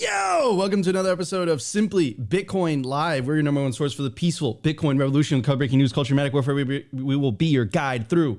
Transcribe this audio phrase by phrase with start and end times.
[0.00, 3.26] Yo, welcome to another episode of Simply Bitcoin Live.
[3.26, 6.32] We're your number one source for the peaceful Bitcoin revolution, code breaking news, culture, memetic
[6.32, 6.54] warfare.
[6.54, 8.38] We, we will be your guide through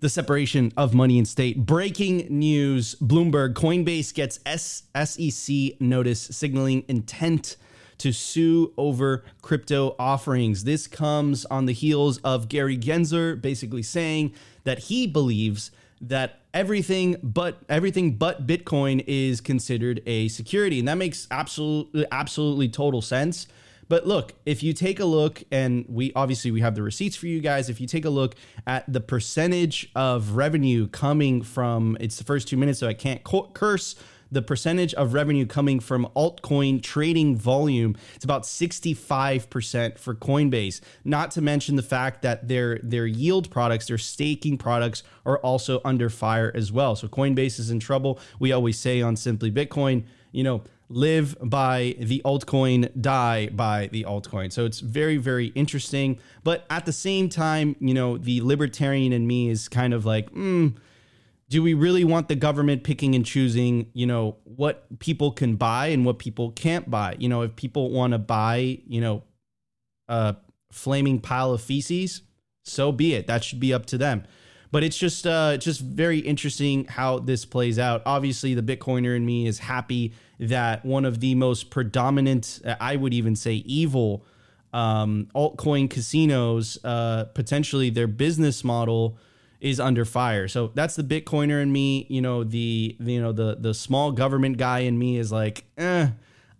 [0.00, 1.64] the separation of money and state.
[1.64, 7.56] Breaking news Bloomberg Coinbase gets SEC notice signaling intent
[7.96, 10.64] to sue over crypto offerings.
[10.64, 15.70] This comes on the heels of Gary Gensler basically saying that he believes
[16.02, 22.68] that everything but everything but Bitcoin is considered a security, and that makes absolutely absolutely
[22.68, 23.46] total sense.
[23.88, 27.26] But look, if you take a look, and we obviously we have the receipts for
[27.26, 27.68] you guys.
[27.68, 28.34] If you take a look
[28.66, 33.22] at the percentage of revenue coming from, it's the first two minutes, so I can't
[33.24, 33.96] curse
[34.34, 41.30] the percentage of revenue coming from altcoin trading volume it's about 65% for coinbase not
[41.30, 46.10] to mention the fact that their their yield products their staking products are also under
[46.10, 50.44] fire as well so coinbase is in trouble we always say on simply bitcoin you
[50.44, 54.52] know live by the altcoin, die by the altcoin.
[54.52, 56.18] So it's very, very interesting.
[56.42, 60.28] But at the same time, you know, the libertarian in me is kind of like,
[60.30, 60.68] hmm,
[61.48, 65.88] do we really want the government picking and choosing, you know, what people can buy
[65.88, 67.16] and what people can't buy?
[67.18, 69.24] You know, if people want to buy, you know,
[70.08, 70.36] a
[70.72, 72.22] flaming pile of feces,
[72.64, 73.26] so be it.
[73.26, 74.24] That should be up to them.
[74.70, 78.02] But it's just uh just very interesting how this plays out.
[78.06, 83.14] Obviously, the Bitcoiner in me is happy that one of the most predominant, I would
[83.14, 84.24] even say evil
[84.72, 89.16] um, altcoin casinos, uh, potentially their business model
[89.64, 90.46] is under fire.
[90.46, 92.06] So that's the Bitcoiner in me.
[92.10, 96.08] You know, the, you know the the small government guy in me is like, eh,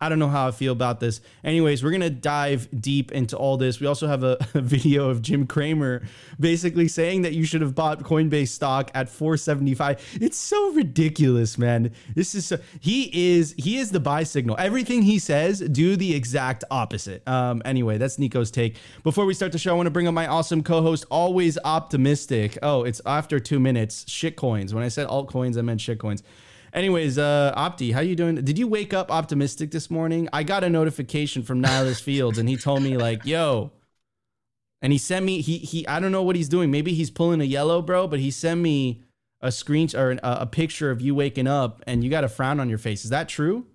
[0.04, 1.22] I don't know how I feel about this.
[1.42, 3.80] Anyways, we're gonna dive deep into all this.
[3.80, 6.02] We also have a, a, video of Jim Cramer
[6.38, 10.18] basically saying that you should have bought Coinbase stock at 475.
[10.20, 11.90] It's so ridiculous, man.
[12.14, 14.56] This is so, he is he is the buy signal.
[14.58, 17.26] Everything he says, do the exact opposite.
[17.26, 18.76] Um, anyway, that's Nico's take.
[19.04, 22.58] Before we start the show, I want to bring up my awesome co-host, always optimistic.
[22.62, 24.04] Oh, it's after two minutes.
[24.04, 24.74] Shitcoins.
[24.74, 26.22] When I said altcoins, I meant shitcoins.
[26.74, 28.34] Anyways, uh, Opti, how you doing?
[28.34, 30.28] Did you wake up optimistic this morning?
[30.32, 33.70] I got a notification from Nihilus Fields, and he told me like, "Yo,"
[34.82, 36.72] and he sent me he he I don't know what he's doing.
[36.72, 38.08] Maybe he's pulling a yellow, bro.
[38.08, 39.04] But he sent me
[39.40, 42.58] a screen or a, a picture of you waking up, and you got a frown
[42.58, 43.04] on your face.
[43.04, 43.66] Is that true?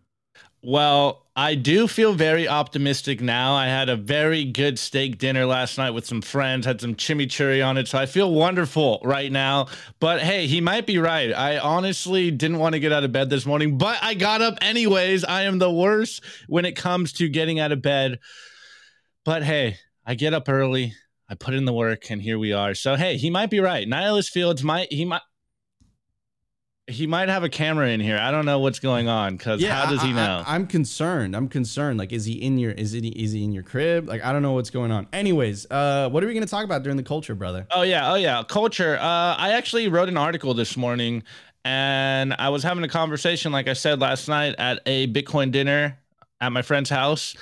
[0.62, 3.54] Well, I do feel very optimistic now.
[3.54, 7.66] I had a very good steak dinner last night with some friends, had some chimichurri
[7.66, 7.88] on it.
[7.88, 9.68] So I feel wonderful right now.
[10.02, 11.32] But hey, he might be right.
[11.32, 14.58] I honestly didn't want to get out of bed this morning, but I got up
[14.62, 15.24] anyways.
[15.24, 18.20] I am the worst when it comes to getting out of bed.
[19.24, 20.94] But hey, I get up early.
[21.30, 22.74] I put in the work and here we are.
[22.74, 23.88] So hey, he might be right.
[23.88, 25.22] Nihilus Fields might he might
[26.90, 28.18] he might have a camera in here.
[28.18, 30.44] I don't know what's going on because yeah, how does he know?
[30.46, 31.36] I, am concerned.
[31.36, 32.00] I'm concerned.
[32.00, 32.72] Like, is he in your?
[32.72, 33.06] Is it?
[33.06, 34.08] Is he in your crib?
[34.08, 35.08] Like, I don't know what's going on.
[35.14, 37.68] Anyways, uh, what are we going to talk about during the culture, brother?
[37.72, 38.98] Oh yeah, oh yeah, culture.
[38.98, 41.24] Uh, I actually wrote an article this morning,
[41.64, 45.98] and I was having a conversation, like I said last night, at a Bitcoin dinner
[46.42, 47.36] at my friend's house.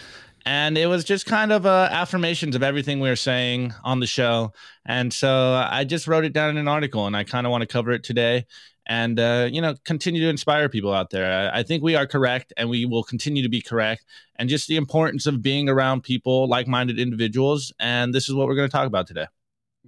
[0.45, 4.07] And it was just kind of uh, affirmations of everything we were saying on the
[4.07, 4.53] show.
[4.85, 7.63] And so I just wrote it down in an article and I kind of want
[7.63, 8.45] to cover it today
[8.87, 11.51] and uh, you know continue to inspire people out there.
[11.53, 14.05] I, I, think we are correct, and we will continue to be correct.
[14.37, 18.55] And just the importance of being around people, like-minded individuals, and this is what we're
[18.55, 19.27] going to talk about today.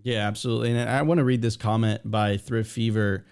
[0.04, 0.72] Yeah, absolutely.
[0.72, 3.26] And I want to read this comment by Thrift Fever.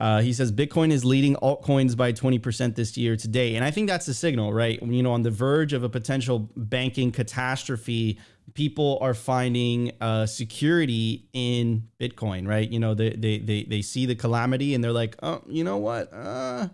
[0.00, 3.54] Uh, he says Bitcoin is leading altcoins by 20% this year today.
[3.54, 4.80] And I think that's a signal, right?
[4.82, 8.18] You know, on the verge of a potential banking catastrophe,
[8.54, 12.68] people are finding uh, security in Bitcoin, right?
[12.68, 15.76] You know, they, they, they, they see the calamity and they're like, oh, you know
[15.76, 16.10] what?
[16.14, 16.68] Uh,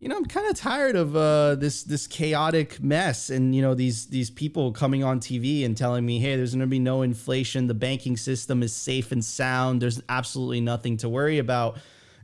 [0.00, 3.74] you know, I'm kind of tired of uh, this this chaotic mess, and you know
[3.74, 7.02] these these people coming on TV and telling me, "Hey, there's going to be no
[7.02, 7.66] inflation.
[7.66, 9.82] The banking system is safe and sound.
[9.82, 11.78] There's absolutely nothing to worry about."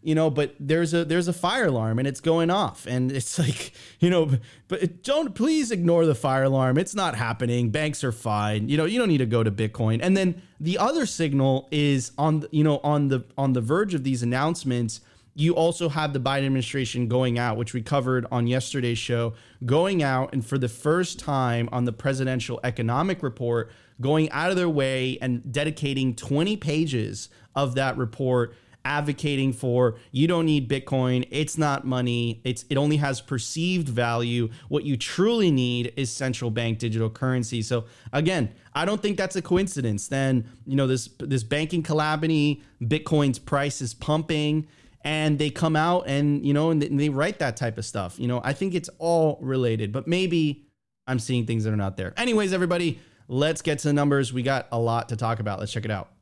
[0.05, 2.87] You know but there's a there's a fire alarm and it's going off.
[2.87, 4.31] And it's like you know
[4.69, 6.79] but don't please ignore the fire alarm.
[6.79, 7.71] It's not happening.
[7.71, 8.69] Banks are fine.
[8.69, 10.01] You know you don't need to go to bitcoin.
[10.03, 14.05] And then the other signal is on you know on the on the verge of
[14.05, 15.01] these announcements
[15.35, 19.35] you also have the Biden administration going out, which we covered on yesterday's show,
[19.67, 24.57] going out and for the first time on the presidential economic report, going out of
[24.57, 28.55] their way and dedicating 20 pages of that report
[28.85, 34.49] advocating for you don't need bitcoin it's not money it's it only has perceived value
[34.69, 39.37] what you truly need is central bank digital currency so again i don't think that's
[39.37, 44.67] a coincidence then you know this this banking calamity bitcoin's price is pumping
[45.05, 48.19] and they come out and you know and they write that type of stuff.
[48.19, 50.67] You know, I think it's all related, but maybe
[51.07, 52.15] I'm seeing things that are not there.
[52.17, 52.99] Anyways, everybody,
[53.29, 54.33] let's get to the numbers.
[54.33, 55.61] We got a lot to talk about.
[55.61, 56.14] Let's check it out.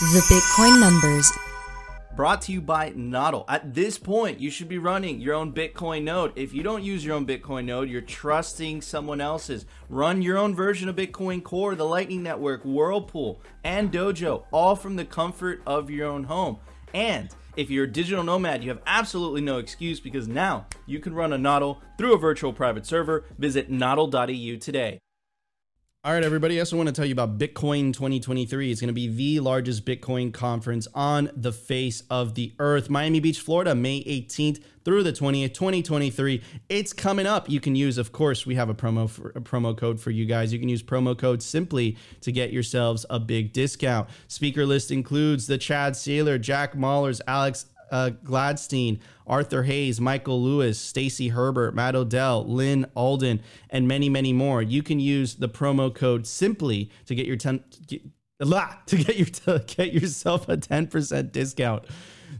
[0.00, 1.32] The Bitcoin numbers
[2.14, 3.44] brought to you by Nodl.
[3.48, 6.32] At this point, you should be running your own Bitcoin node.
[6.36, 9.66] If you don't use your own Bitcoin node, you're trusting someone else's.
[9.88, 14.94] Run your own version of Bitcoin Core, the Lightning Network, Whirlpool, and Dojo, all from
[14.94, 16.58] the comfort of your own home.
[16.94, 21.12] And if you're a digital nomad, you have absolutely no excuse because now you can
[21.12, 23.24] run a Nodl through a virtual private server.
[23.36, 25.00] Visit nodl.eu today.
[26.04, 26.58] All right, everybody.
[26.58, 28.70] I also want to tell you about Bitcoin 2023.
[28.70, 32.88] It's going to be the largest Bitcoin conference on the face of the earth.
[32.88, 36.40] Miami Beach, Florida, May 18th through the 20th, 2023.
[36.68, 37.50] It's coming up.
[37.50, 40.24] You can use, of course, we have a promo for, a promo code for you
[40.24, 40.52] guys.
[40.52, 44.08] You can use promo code simply to get yourselves a big discount.
[44.28, 50.78] Speaker list includes the Chad Saylor, Jack Mallers, Alex uh, Gladstein, Arthur Hayes, Michael Lewis,
[50.78, 54.62] Stacy Herbert, Matt Odell, Lynn Alden, and many, many more.
[54.62, 57.86] You can use the promo code simply to get your 10 to
[58.96, 61.84] get your to get yourself a 10% discount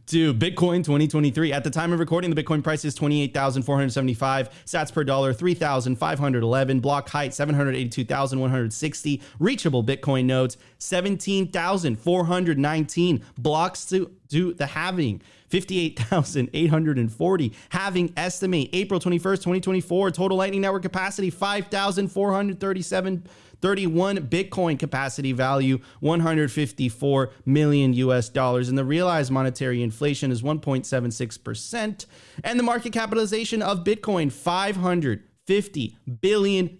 [0.07, 1.53] to Bitcoin 2023.
[1.53, 7.09] At the time of recording, the Bitcoin price is 28,475 sats per dollar, 3,511 block
[7.09, 15.23] height, 782,160 reachable Bitcoin nodes, 17,419 blocks to do the halving.
[15.49, 17.53] 58,840.
[17.71, 20.11] Halving estimate April 21st, 2024.
[20.11, 23.23] Total Lightning Network capacity 5,437.
[23.61, 28.69] 31 Bitcoin capacity value, 154 million US dollars.
[28.69, 32.07] And the realized monetary inflation is 1.76%.
[32.45, 36.79] And the market capitalization of Bitcoin, $550 billion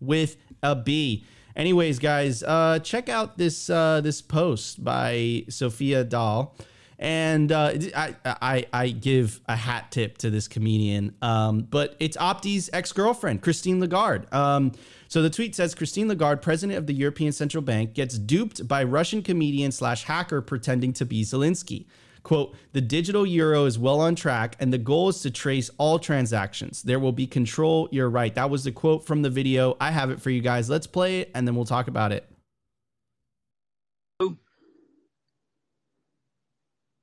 [0.00, 1.26] with a B.
[1.56, 6.54] Anyways, guys, uh, check out this uh, this post by Sophia Dahl
[6.98, 11.14] and uh, I, I I give a hat tip to this comedian.
[11.22, 14.26] Um, but it's Opti's ex girlfriend, Christine Lagarde.
[14.32, 14.72] Um,
[15.08, 18.84] so the tweet says Christine Lagarde, president of the European Central Bank, gets duped by
[18.84, 21.86] Russian comedian slash hacker pretending to be Zelensky.
[22.24, 25.98] Quote, the digital euro is well on track, and the goal is to trace all
[25.98, 26.82] transactions.
[26.82, 27.88] There will be control.
[27.90, 28.34] You're right.
[28.34, 29.76] That was the quote from the video.
[29.80, 30.68] I have it for you guys.
[30.68, 32.28] Let's play it, and then we'll talk about it.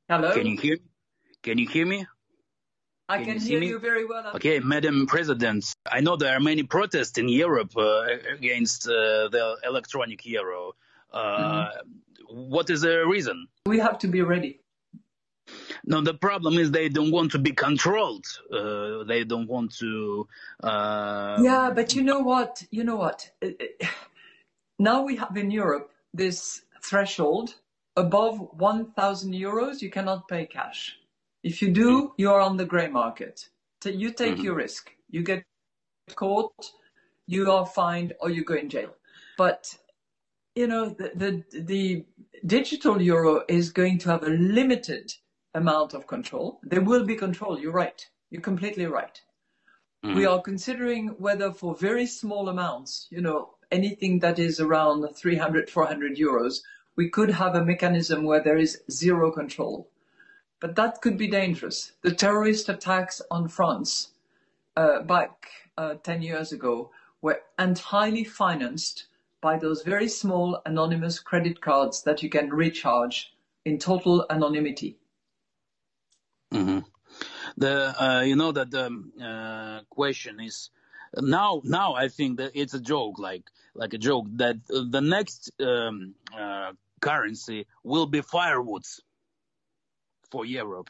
[0.08, 0.34] Hello.
[0.34, 0.78] Can you hear?
[1.42, 2.06] Can you hear me?
[3.10, 3.68] I can, can you hear me?
[3.68, 4.32] you very well.
[4.36, 9.58] Okay, Madam President, I know there are many protests in Europe uh, against uh, the
[9.64, 10.74] electronic euro.
[11.12, 12.52] Uh, mm-hmm.
[12.52, 13.48] what is the reason?
[13.66, 14.60] We have to be ready.
[15.86, 18.26] No, the problem is they don't want to be controlled.
[18.52, 20.28] Uh, they don't want to.
[20.62, 22.64] Uh, yeah, but you know what?
[22.70, 23.32] You know what?
[24.78, 27.56] Now we have in Europe this threshold
[27.96, 30.98] above 1,000 euros, you cannot pay cash.
[31.44, 33.50] If you do, you are on the gray market.
[33.84, 34.44] You take mm-hmm.
[34.44, 34.92] your risk.
[35.10, 35.44] You get
[36.16, 36.72] caught,
[37.28, 38.96] you are fined, or you go in jail.
[39.38, 39.76] But
[40.56, 42.06] you know the, the the
[42.46, 45.14] digital euro is going to have a limited
[45.54, 46.60] amount of control.
[46.64, 47.60] There will be control.
[47.60, 48.06] You're right.
[48.30, 49.22] You're completely right.
[50.04, 50.16] Mm-hmm.
[50.16, 55.70] We are considering whether for very small amounts, you know, anything that is around 300,
[55.70, 56.60] 400 euros,
[56.96, 59.88] we could have a mechanism where there is zero control.
[60.60, 61.92] But that could be dangerous.
[62.02, 64.10] The terrorist attacks on France
[64.76, 65.48] uh, back
[65.78, 69.08] uh, 10 years ago were entirely financed
[69.42, 73.34] by those very small anonymous credit cards that you can recharge
[73.66, 74.98] in total anonymity.
[76.54, 76.80] Mm-hmm.
[77.58, 78.86] The uh, you know that the
[79.22, 80.70] uh, question is
[81.16, 85.52] now now I think that it's a joke like like a joke that the next
[85.60, 86.72] um, uh,
[87.06, 89.00] currency will be firewoods
[90.32, 90.90] for Europe.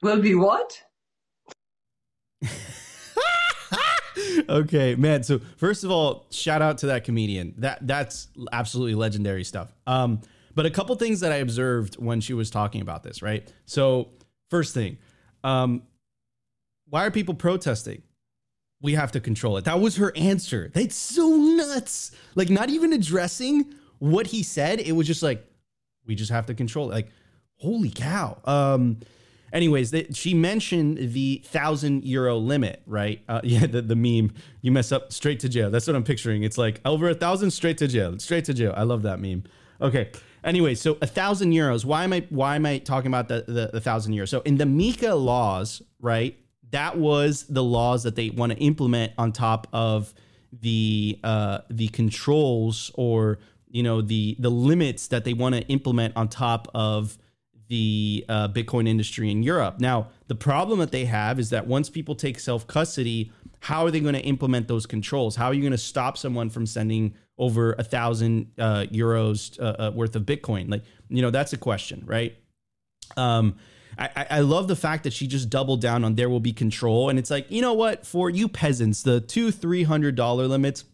[0.00, 0.80] Will be what?
[4.48, 5.24] okay, man.
[5.24, 7.54] So first of all, shout out to that comedian.
[7.58, 9.72] That that's absolutely legendary stuff.
[9.88, 10.20] Um,
[10.54, 13.52] but a couple things that I observed when she was talking about this, right?
[13.66, 14.10] So
[14.50, 14.98] first thing,
[15.42, 15.82] um,
[16.88, 18.02] why are people protesting?
[18.80, 19.64] We have to control it.
[19.64, 20.70] That was her answer.
[20.72, 22.12] That's so nuts.
[22.36, 25.44] Like not even addressing what he said, it was just like,
[26.06, 26.94] we just have to control it.
[26.94, 27.08] Like,
[27.56, 28.38] holy cow.
[28.44, 28.98] Um,
[29.52, 33.22] anyways, the, she mentioned the thousand euro limit, right?
[33.28, 35.70] Uh, yeah, the, the meme, you mess up straight to jail.
[35.70, 36.42] That's what I'm picturing.
[36.42, 38.72] It's like over a thousand straight to jail, straight to jail.
[38.76, 39.44] I love that meme.
[39.80, 40.10] Okay.
[40.44, 41.84] Anyway, so a thousand euros.
[41.84, 44.28] Why am I why am I talking about the, the, the thousand euros?
[44.28, 46.36] So in the MiCA laws, right?
[46.70, 50.12] That was the laws that they want to implement on top of
[50.52, 53.38] the uh, the controls or
[53.70, 57.18] you know the the limits that they want to implement on top of
[57.68, 59.78] the uh, Bitcoin industry in Europe.
[59.78, 63.90] Now, the problem that they have is that once people take self custody, how are
[63.90, 65.36] they going to implement those controls?
[65.36, 69.88] How are you going to stop someone from sending over a thousand uh, euros uh,
[69.88, 70.70] uh, worth of Bitcoin?
[70.70, 72.36] Like, you know, that's a question, right?
[73.16, 73.56] Um,
[73.98, 77.08] I, I love the fact that she just doubled down on there will be control,
[77.08, 78.06] and it's like, you know what?
[78.06, 80.84] For you peasants, the two three hundred dollar limits,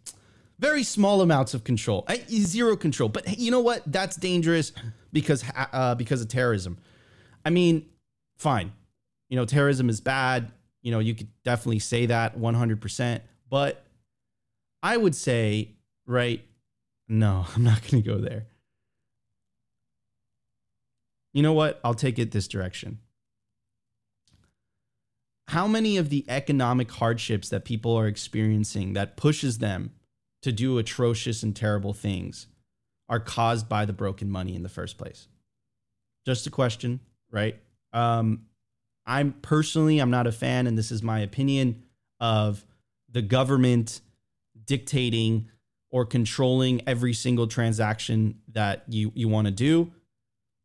[0.64, 3.10] very small amounts of control, zero control.
[3.10, 3.82] But you know what?
[3.86, 4.72] That's dangerous
[5.12, 6.78] because uh, because of terrorism.
[7.44, 7.84] I mean,
[8.38, 8.72] fine,
[9.28, 10.50] you know, terrorism is bad.
[10.80, 13.20] You know, you could definitely say that 100%.
[13.50, 13.84] But
[14.82, 16.42] I would say, right,
[17.08, 18.46] no, I'm not going to go there.
[21.34, 21.78] You know what?
[21.84, 23.00] I'll take it this direction.
[25.48, 29.90] How many of the economic hardships that people are experiencing that pushes them
[30.44, 32.46] to do atrocious and terrible things
[33.08, 35.28] are caused by the broken money in the first place?
[36.24, 37.58] Just a question, right?
[37.92, 38.46] Um,
[39.06, 41.82] I'm personally, I'm not a fan, and this is my opinion
[42.20, 42.64] of
[43.10, 44.00] the government
[44.66, 45.48] dictating
[45.90, 49.92] or controlling every single transaction that you you want to do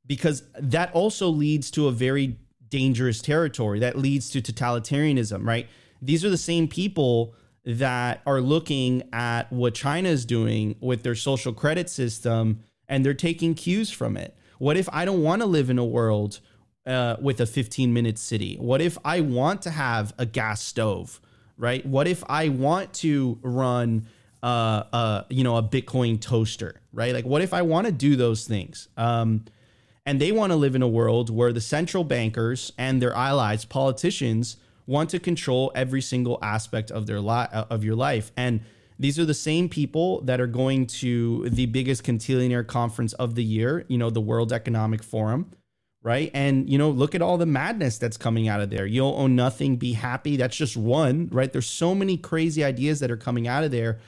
[0.05, 2.38] because that also leads to a very
[2.69, 5.67] dangerous territory that leads to totalitarianism right
[6.01, 7.36] these are the same people
[7.77, 13.13] that are looking at what China is doing with their social credit system and they're
[13.13, 16.41] taking cues from it what if I don't want to live in a world
[16.85, 18.57] uh, with a 15 minute city?
[18.59, 21.19] What if I want to have a gas stove,
[21.57, 21.83] right?
[21.85, 24.07] What if I want to run,
[24.43, 27.13] uh, uh, you know, a Bitcoin toaster, right?
[27.13, 28.89] Like, what if I want to do those things?
[28.97, 29.45] Um,
[30.05, 33.63] and they want to live in a world where the central bankers and their allies,
[33.63, 34.57] politicians,
[34.89, 38.31] want to control every single aspect of their li- of your life.
[38.36, 38.62] And
[38.98, 43.43] these are the same people that are going to the biggest cantillionaire conference of the
[43.43, 45.51] year, you know, the World Economic Forum
[46.01, 46.31] right?
[46.34, 48.86] And you know, look at all the madness that's coming out of there.
[48.86, 50.38] You'll own nothing, be happy.
[50.38, 51.51] That's just one, right?
[51.51, 54.00] There's so many crazy ideas that are coming out of there.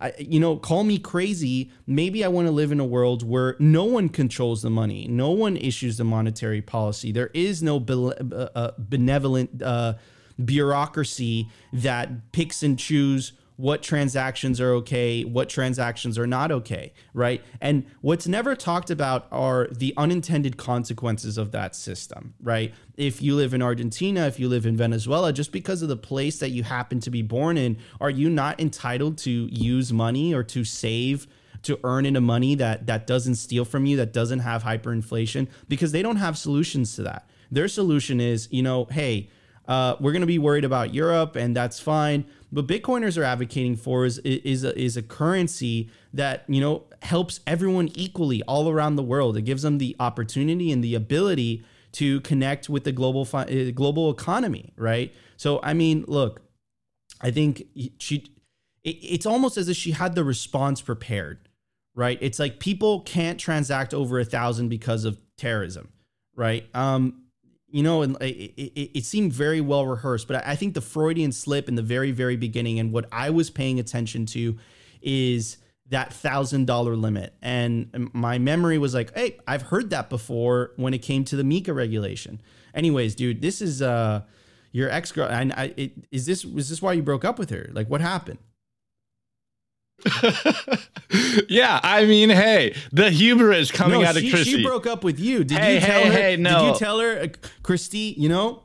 [0.00, 1.70] I, you know, call me crazy.
[1.86, 5.30] Maybe I want to live in a world where no one controls the money, no
[5.30, 7.12] one issues the monetary policy.
[7.12, 9.94] There is no be- uh, uh, benevolent uh,
[10.42, 17.42] bureaucracy that picks and chooses what transactions are okay, what transactions are not okay, right?
[17.60, 22.74] And what's never talked about are the unintended consequences of that system, right?
[22.96, 26.38] If you live in Argentina, if you live in Venezuela, just because of the place
[26.40, 30.42] that you happen to be born in, are you not entitled to use money or
[30.44, 31.26] to save?
[31.62, 35.92] to earn into money that that doesn't steal from you that doesn't have hyperinflation because
[35.92, 39.30] they don't have solutions to that their solution is you know hey
[39.66, 42.26] uh, we're going to be worried about Europe, and that's fine.
[42.52, 47.40] But Bitcoiners are advocating for is is a, is a currency that you know helps
[47.46, 49.36] everyone equally all around the world.
[49.36, 53.70] It gives them the opportunity and the ability to connect with the global fi- uh,
[53.70, 55.14] global economy, right?
[55.36, 56.42] So I mean, look,
[57.20, 57.64] I think
[57.98, 58.26] she.
[58.84, 61.48] It's almost as if she had the response prepared,
[61.94, 62.18] right?
[62.20, 65.88] It's like people can't transact over a thousand because of terrorism,
[66.36, 66.68] right?
[66.74, 67.23] Um,
[67.74, 70.28] you know, and it, it, it, seemed very well rehearsed.
[70.28, 73.50] But I think the Freudian slip in the very, very beginning, and what I was
[73.50, 74.56] paying attention to,
[75.02, 75.56] is
[75.88, 77.34] that thousand dollar limit.
[77.42, 81.42] And my memory was like, hey, I've heard that before when it came to the
[81.42, 82.40] MiCA regulation.
[82.76, 84.22] Anyways, dude, this is uh
[84.70, 85.26] your ex girl.
[85.28, 87.70] And I, it, is this was this why you broke up with her?
[87.72, 88.38] Like, what happened?
[91.48, 94.50] yeah, I mean, hey, the humor is coming no, out she, of Christy.
[94.56, 95.44] She broke up with you.
[95.44, 96.12] Did hey, you tell hey, her?
[96.12, 96.58] Hey, no.
[96.60, 97.28] Did you tell her, uh,
[97.62, 98.14] Christy?
[98.16, 98.62] You know,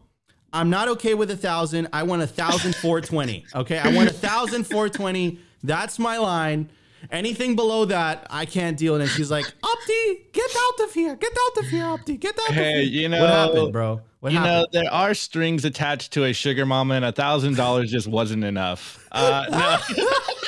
[0.52, 1.90] I'm not okay with a thousand.
[1.94, 3.46] I want a thousand four twenty.
[3.56, 5.40] Okay, I want a thousand four twenty.
[5.64, 6.70] That's my line.
[7.12, 9.02] Anything below that, I can't deal with.
[9.02, 11.16] And she's like, Opti, get out of here.
[11.16, 12.20] Get out of here, Opti.
[12.20, 13.02] Get out hey, of here.
[13.02, 14.02] you know what happened, bro?
[14.20, 14.68] What you happened?
[14.74, 18.44] know, there are strings attached to a sugar mama, and a thousand dollars just wasn't
[18.44, 19.08] enough.
[19.12, 20.04] Uh, no.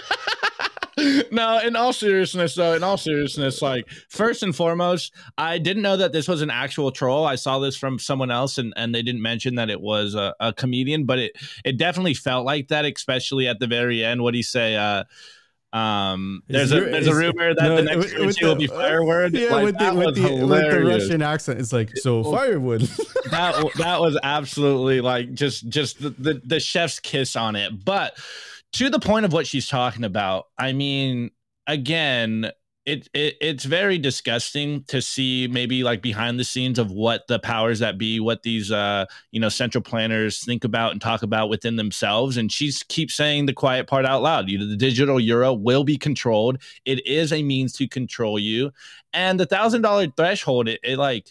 [1.31, 5.97] no, in all seriousness, though, in all seriousness, like first and foremost, I didn't know
[5.97, 7.25] that this was an actual troll.
[7.25, 10.33] I saw this from someone else, and, and they didn't mention that it was a,
[10.39, 11.31] a comedian, but it
[11.65, 14.21] it definitely felt like that, especially at the very end.
[14.21, 14.75] What do you say?
[14.75, 15.03] Uh,
[15.73, 19.33] um, there's a there's a rumor that no, the next currency will be firewood.
[19.33, 22.81] Yeah, like, with, the, with, the, with, the, Russian accent, it's like so firewood.
[23.31, 28.17] that that was absolutely like just just the, the the chef's kiss on it, but
[28.73, 31.31] to the point of what she's talking about, I mean,
[31.67, 32.51] again,
[32.85, 37.37] it, it it's very disgusting to see maybe like behind the scenes of what the
[37.37, 41.49] powers that be what these uh you know central planners think about and talk about
[41.49, 42.37] within themselves.
[42.37, 44.49] And she keeps saying the quiet part out loud.
[44.49, 46.61] You know the digital euro will be controlled.
[46.83, 48.71] It is a means to control you.
[49.13, 51.27] And the thousand dollar threshold it, it like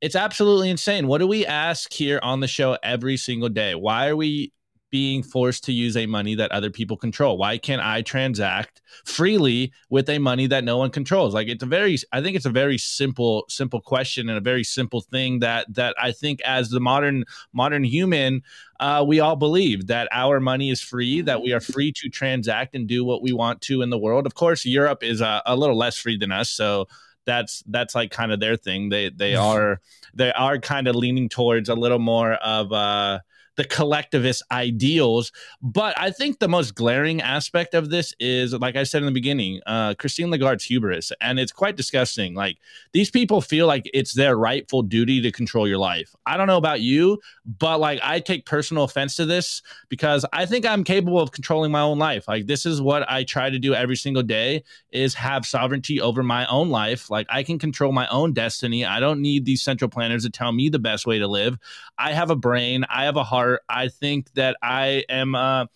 [0.00, 1.06] it's absolutely insane.
[1.06, 3.76] What do we ask here on the show every single day?
[3.76, 4.52] Why are we
[4.90, 7.38] being forced to use a money that other people control?
[7.38, 11.34] Why can't I transact freely with a money that no one controls?
[11.34, 14.64] Like it's a very I think it's a very simple simple question and a very
[14.64, 18.42] simple thing that that I think as the modern modern human
[18.80, 22.74] uh, we all believe that our money is free, that we are free to transact
[22.74, 24.24] and do what we want to in the world.
[24.24, 26.88] Of course, Europe is a, a little less free than us, so
[27.26, 28.88] that's that's like kind of their thing.
[28.88, 29.80] They they are
[30.14, 33.20] they are kind of leaning towards a little more of uh
[33.56, 35.32] the collectivist ideals.
[35.60, 39.12] But I think the most glaring aspect of this is, like I said in the
[39.12, 42.34] beginning, uh, Christine Lagarde's hubris, and it's quite disgusting.
[42.34, 42.58] Like
[42.92, 46.14] these people feel like it's their rightful duty to control your life.
[46.26, 50.46] I don't know about you, but like I take personal offense to this because I
[50.46, 52.28] think I'm capable of controlling my own life.
[52.28, 56.22] Like this is what I try to do every single day is have sovereignty over
[56.22, 57.10] my own life.
[57.10, 58.84] Like I can control my own destiny.
[58.84, 61.58] I don't need these central planners to tell me the best way to live.
[61.98, 62.84] I have a brain.
[62.88, 65.66] I have a heart I think that I am, uh,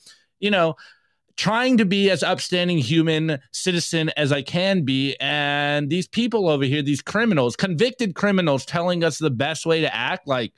[0.40, 0.76] you know,
[1.36, 5.16] trying to be as upstanding human citizen as I can be.
[5.20, 9.94] And these people over here, these criminals, convicted criminals, telling us the best way to
[9.94, 10.52] act, like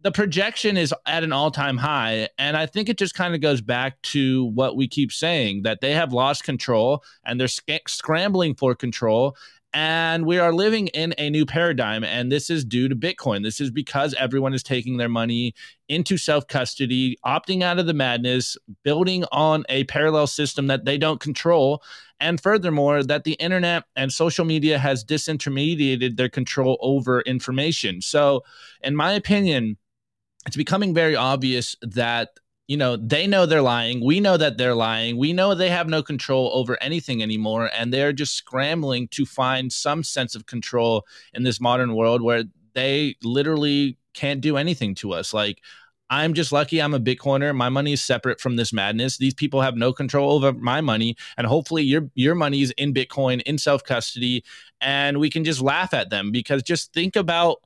[0.00, 3.60] the projection is at an all-time high and i think it just kind of goes
[3.60, 8.54] back to what we keep saying that they have lost control and they're sc- scrambling
[8.54, 9.36] for control
[9.74, 12.02] and we are living in a new paradigm.
[12.02, 13.42] And this is due to Bitcoin.
[13.42, 15.54] This is because everyone is taking their money
[15.88, 20.96] into self custody, opting out of the madness, building on a parallel system that they
[20.96, 21.82] don't control.
[22.20, 28.00] And furthermore, that the internet and social media has disintermediated their control over information.
[28.00, 28.44] So,
[28.82, 29.76] in my opinion,
[30.46, 32.30] it's becoming very obvious that
[32.68, 34.04] you know, they know they're lying.
[34.04, 35.16] We know that they're lying.
[35.16, 37.70] We know they have no control over anything anymore.
[37.74, 42.44] And they're just scrambling to find some sense of control in this modern world where
[42.74, 45.32] they literally can't do anything to us.
[45.32, 45.62] Like,
[46.10, 47.54] I'm just lucky I'm a Bitcoiner.
[47.54, 49.16] My money is separate from this madness.
[49.16, 51.16] These people have no control over my money.
[51.36, 54.44] And hopefully your your money is in Bitcoin, in self-custody,
[54.80, 57.58] and we can just laugh at them because just think about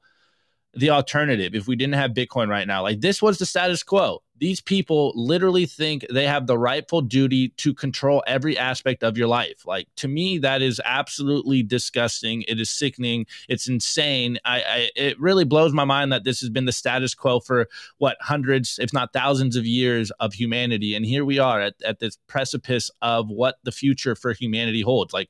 [0.74, 2.82] the alternative if we didn't have Bitcoin right now.
[2.82, 4.22] Like this was the status quo.
[4.38, 9.28] These people literally think they have the rightful duty to control every aspect of your
[9.28, 9.64] life.
[9.66, 12.42] Like to me, that is absolutely disgusting.
[12.48, 13.26] It is sickening.
[13.48, 14.38] It's insane.
[14.44, 17.68] I, I it really blows my mind that this has been the status quo for
[17.98, 21.98] what hundreds, if not thousands, of years of humanity, and here we are at, at
[21.98, 25.12] this precipice of what the future for humanity holds.
[25.12, 25.28] Like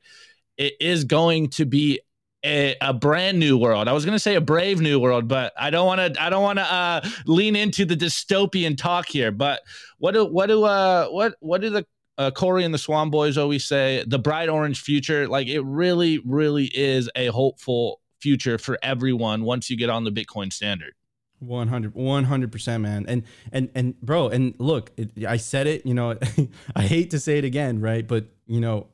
[0.57, 2.00] it is going to be
[2.44, 3.88] a, a, brand new world.
[3.88, 6.22] I was going to say a brave new world, but I don't want to.
[6.22, 9.31] I don't want to uh, lean into the dystopian talk here.
[9.31, 9.62] But
[9.98, 11.87] what do what do uh what what do the
[12.18, 14.05] uh, Corey and the Swan Boys always say?
[14.07, 15.28] The bright orange future.
[15.28, 20.12] Like it really, really is a hopeful future for everyone once you get on the
[20.12, 20.94] Bitcoin standard.
[21.40, 26.16] 100 100% man and and and bro and look it, i said it you know
[26.76, 28.87] i hate to say it again right but you know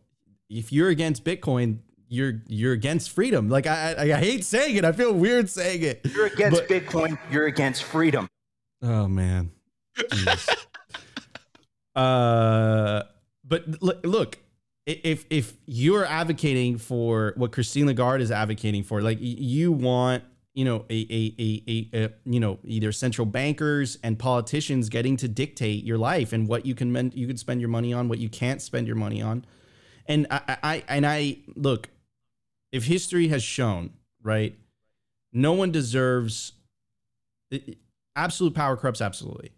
[0.49, 3.49] if you're against bitcoin you're you're against freedom.
[3.49, 4.85] Like I, I, I hate saying it.
[4.85, 6.01] I feel weird saying it.
[6.05, 7.19] You're against but, Bitcoin.
[7.31, 8.29] You're against freedom.
[8.83, 9.51] Oh man.
[11.97, 13.03] uh,
[13.45, 14.39] but look, look,
[14.87, 20.65] if if you're advocating for what Christine Lagarde is advocating for, like you want you
[20.65, 25.85] know a, a, a, a, you know either central bankers and politicians getting to dictate
[25.85, 28.29] your life and what you can men- you can spend your money on what you
[28.29, 29.45] can't spend your money on
[30.09, 31.91] and I, I and I look
[32.73, 33.91] if history has shown,
[34.23, 34.57] right,
[35.33, 36.53] no one deserves
[38.17, 39.53] absolute power corrupts absolutely.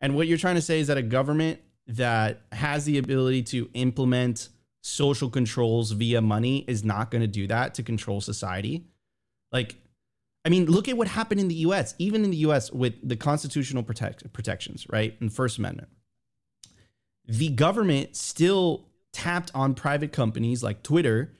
[0.00, 3.70] And what you're trying to say is that a government that has the ability to
[3.74, 4.48] implement
[4.82, 8.84] social controls via money is not going to do that to control society.
[9.52, 9.76] Like,
[10.44, 13.16] I mean, look at what happened in the US, even in the US with the
[13.16, 15.16] constitutional protect, protections, right?
[15.20, 15.88] And First Amendment.
[17.26, 21.32] The government still tapped on private companies like Twitter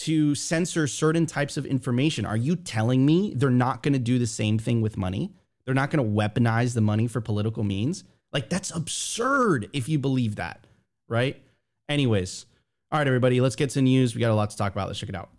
[0.00, 2.24] to censor certain types of information.
[2.24, 5.32] Are you telling me they're not going to do the same thing with money?
[5.64, 8.04] They're not going to weaponize the money for political means?
[8.32, 10.66] Like, that's absurd if you believe that,
[11.08, 11.42] right?
[11.88, 12.46] Anyways,
[12.90, 14.14] all right, everybody, let's get to news.
[14.14, 14.86] We got a lot to talk about.
[14.86, 15.30] Let's check it out.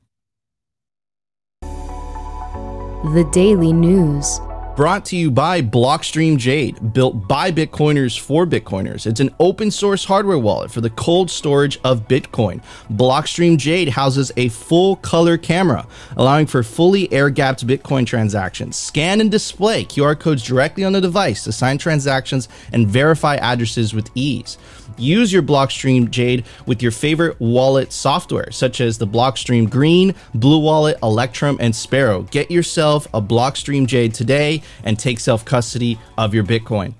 [1.62, 4.40] The Daily News.
[4.76, 9.06] Brought to you by Blockstream Jade, built by Bitcoiners for Bitcoiners.
[9.06, 12.64] It's an open source hardware wallet for the cold storage of Bitcoin.
[12.90, 18.78] Blockstream Jade houses a full color camera, allowing for fully air gapped Bitcoin transactions.
[18.78, 23.94] Scan and display QR codes directly on the device to sign transactions and verify addresses
[23.94, 24.58] with ease.
[24.98, 30.60] Use your Blockstream Jade with your favorite wallet software, such as the Blockstream Green, Blue
[30.60, 32.24] Wallet, Electrum, and Sparrow.
[32.24, 36.94] Get yourself a Blockstream Jade today and take self custody of your Bitcoin.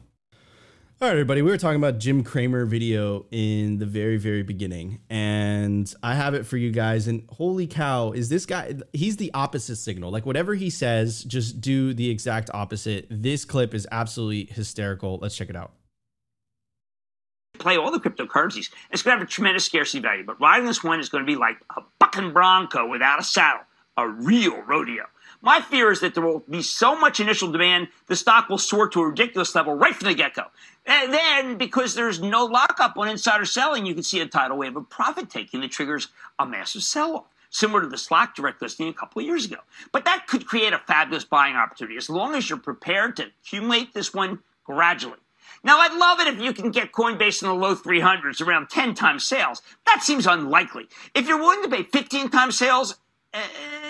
[1.02, 1.42] All right, everybody.
[1.42, 6.36] We were talking about Jim Cramer video in the very, very beginning, and I have
[6.36, 7.08] it for you guys.
[7.08, 8.76] And holy cow, is this guy?
[8.94, 10.12] He's the opposite signal.
[10.12, 13.08] Like whatever he says, just do the exact opposite.
[13.10, 15.18] This clip is absolutely hysterical.
[15.20, 15.72] Let's check it out
[17.62, 18.70] play all the cryptocurrencies.
[18.92, 21.32] It's going to have a tremendous scarcity value, but riding this one is going to
[21.32, 23.64] be like a bucking bronco without a saddle,
[23.98, 25.06] a real rodeo.
[25.44, 28.88] My fear is that there will be so much initial demand, the stock will soar
[28.90, 30.46] to a ridiculous level right from the get go.
[30.86, 34.76] And then, because there's no lockup on insider selling, you can see a tidal wave
[34.76, 38.88] of profit taking that triggers a massive sell off, similar to the Slack direct listing
[38.88, 39.58] a couple of years ago.
[39.92, 43.94] But that could create a fabulous buying opportunity as long as you're prepared to accumulate
[43.94, 45.18] this one gradually.
[45.64, 48.96] Now, I'd love it if you can get Coinbase in the low 300s, around 10
[48.96, 49.62] times sales.
[49.86, 50.88] That seems unlikely.
[51.14, 52.98] If you're willing to pay 15 times sales,
[53.34, 53.40] uh,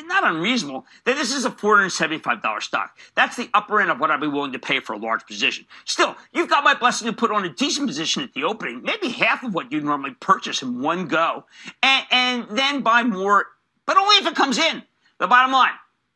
[0.06, 2.98] not unreasonable, then this is a $475 stock.
[3.16, 5.66] That's the upper end of what I'd be willing to pay for a large position.
[5.86, 9.10] Still, you've got my blessing to put on a decent position at the opening, maybe
[9.10, 11.46] half of what you normally purchase in one go,
[11.82, 13.48] and, and then buy more,
[13.86, 14.84] but only if it comes in.
[15.20, 15.72] The bottom line,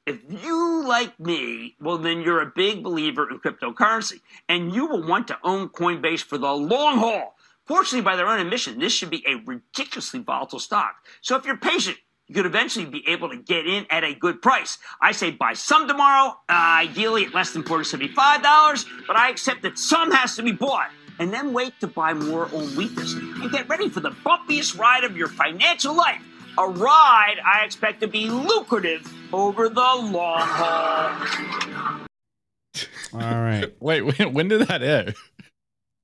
[0.06, 5.06] if you, like me, well, then you're a big believer in cryptocurrency and you will
[5.06, 7.36] want to own Coinbase for the long haul.
[7.66, 10.98] Fortunately, by their own admission, this should be a ridiculously volatile stock.
[11.22, 14.42] So if you're patient, you could eventually be able to get in at a good
[14.42, 14.78] price.
[15.02, 19.80] I say buy some tomorrow, uh, ideally at less than $475, but I accept that
[19.80, 20.92] some has to be bought.
[21.18, 25.04] And then wait to buy more on weakness and get ready for the bumpiest ride
[25.04, 26.22] of your financial life
[26.58, 31.12] a ride I expect to be lucrative over the long haul.
[33.14, 33.72] All right.
[33.80, 35.16] Wait, when did that end?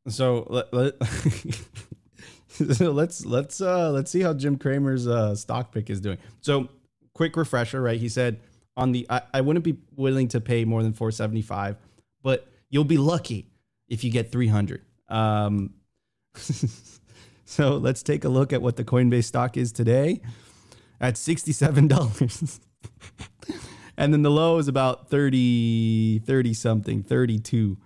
[0.07, 0.95] So let, let
[2.49, 6.17] so let's let's uh let's see how Jim Cramer's uh stock pick is doing.
[6.41, 6.69] So
[7.13, 7.99] quick refresher, right?
[7.99, 8.39] He said
[8.75, 11.77] on the I, I wouldn't be willing to pay more than 475,
[12.23, 13.47] but you'll be lucky
[13.87, 14.81] if you get 300.
[15.07, 15.73] Um
[17.45, 20.21] So let's take a look at what the Coinbase stock is today
[21.01, 22.59] at $67.
[23.97, 27.77] And then the low is about 30, 30 something, 32.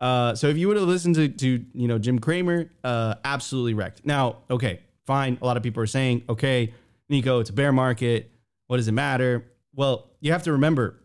[0.00, 3.74] Uh, so if you would have listened to, to you know Jim Cramer, uh, absolutely
[3.74, 4.04] wrecked.
[4.04, 5.38] Now, okay, fine.
[5.42, 6.72] A lot of people are saying, okay,
[7.08, 8.30] Nico, it's a bear market.
[8.68, 9.44] What does it matter?
[9.74, 11.00] Well, you have to remember,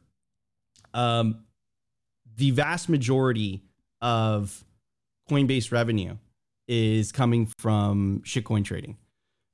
[0.93, 1.43] um,
[2.36, 3.63] the vast majority
[4.01, 4.63] of
[5.29, 6.17] Coinbase revenue
[6.67, 8.97] is coming from shitcoin trading.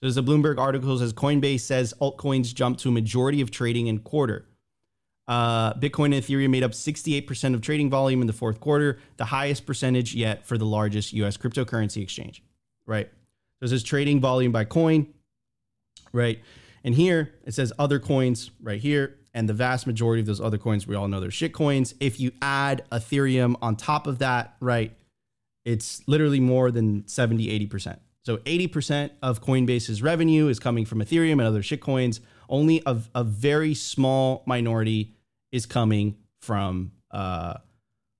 [0.01, 3.99] There's a Bloomberg article says Coinbase says altcoins jumped to a majority of trading in
[3.99, 4.45] quarter.
[5.27, 9.25] Uh, Bitcoin and Ethereum made up 68% of trading volume in the fourth quarter, the
[9.25, 12.41] highest percentage yet for the largest US cryptocurrency exchange,
[12.87, 13.09] right?
[13.59, 15.07] So this is trading volume by coin,
[16.13, 16.39] right?
[16.83, 19.17] And here it says other coins right here.
[19.33, 21.93] And the vast majority of those other coins, we all know they're shit coins.
[21.99, 24.95] If you add Ethereum on top of that, right,
[25.65, 27.99] it's literally more than 70, 80%.
[28.23, 32.19] So 80% of Coinbase's revenue is coming from Ethereum and other shitcoins.
[32.49, 35.15] Only a, a very small minority
[35.51, 37.55] is coming from uh,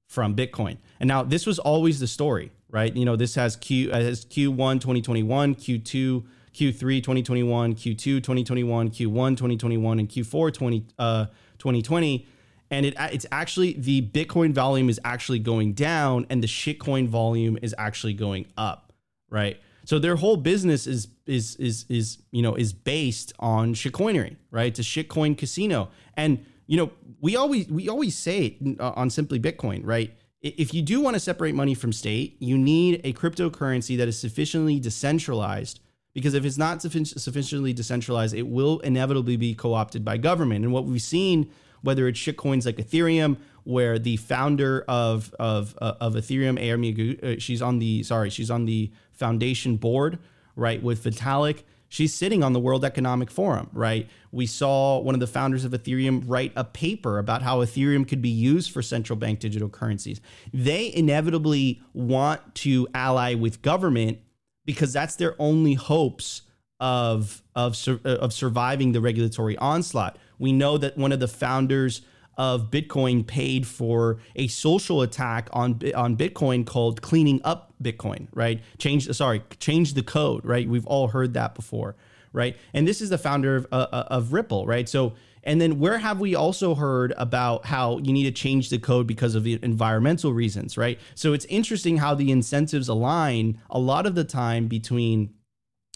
[0.08, 0.78] from Bitcoin.
[1.00, 2.96] And now this was always the story, right?
[2.96, 8.94] You know, this has Q has Q1 2021, Q2, Q3 2021, Q2 2021, Q1
[9.38, 11.26] 2021, and Q4 20, uh,
[11.60, 12.28] 2020
[12.72, 17.58] and it it's actually the Bitcoin volume is actually going down, and the shitcoin volume
[17.62, 18.94] is actually going up,
[19.30, 19.60] right?
[19.90, 24.68] So their whole business is is is is you know is based on shitcoinery, right?
[24.68, 29.10] It's a shitcoin casino, and you know we always we always say it uh, on
[29.10, 30.16] Simply Bitcoin, right?
[30.44, 34.20] If you do want to separate money from state, you need a cryptocurrency that is
[34.20, 35.80] sufficiently decentralized.
[36.14, 40.66] Because if it's not sufficiently decentralized, it will inevitably be co-opted by government.
[40.66, 41.50] And what we've seen
[41.82, 47.36] whether it's shitcoins like Ethereum, where the founder of of uh, of Ethereum, Amy, uh,
[47.40, 50.20] she's on the sorry, she's on the foundation board,
[50.56, 51.64] right, with Vitalik.
[51.92, 54.08] She's sitting on the World Economic Forum, right?
[54.32, 58.22] We saw one of the founders of Ethereum write a paper about how Ethereum could
[58.22, 60.22] be used for central bank digital currencies.
[60.54, 64.20] They inevitably want to ally with government
[64.66, 66.44] because that's their only hopes
[66.80, 70.18] of of of surviving the regulatory onslaught.
[70.38, 72.02] We know that one of the founders
[72.38, 78.62] of Bitcoin paid for a social attack on on Bitcoin called cleaning up Bitcoin, right?
[78.78, 80.68] Change sorry, change the code, right?
[80.68, 81.96] We've all heard that before,
[82.32, 82.56] right?
[82.74, 84.88] And this is the founder of uh, uh of Ripple, right?
[84.88, 85.14] So
[85.44, 89.08] and then where have we also heard about how you need to change the code
[89.08, 91.00] because of environmental reasons, right?
[91.16, 95.34] So it's interesting how the incentives align a lot of the time between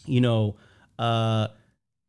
[0.06, 0.56] you know,
[1.00, 1.48] uh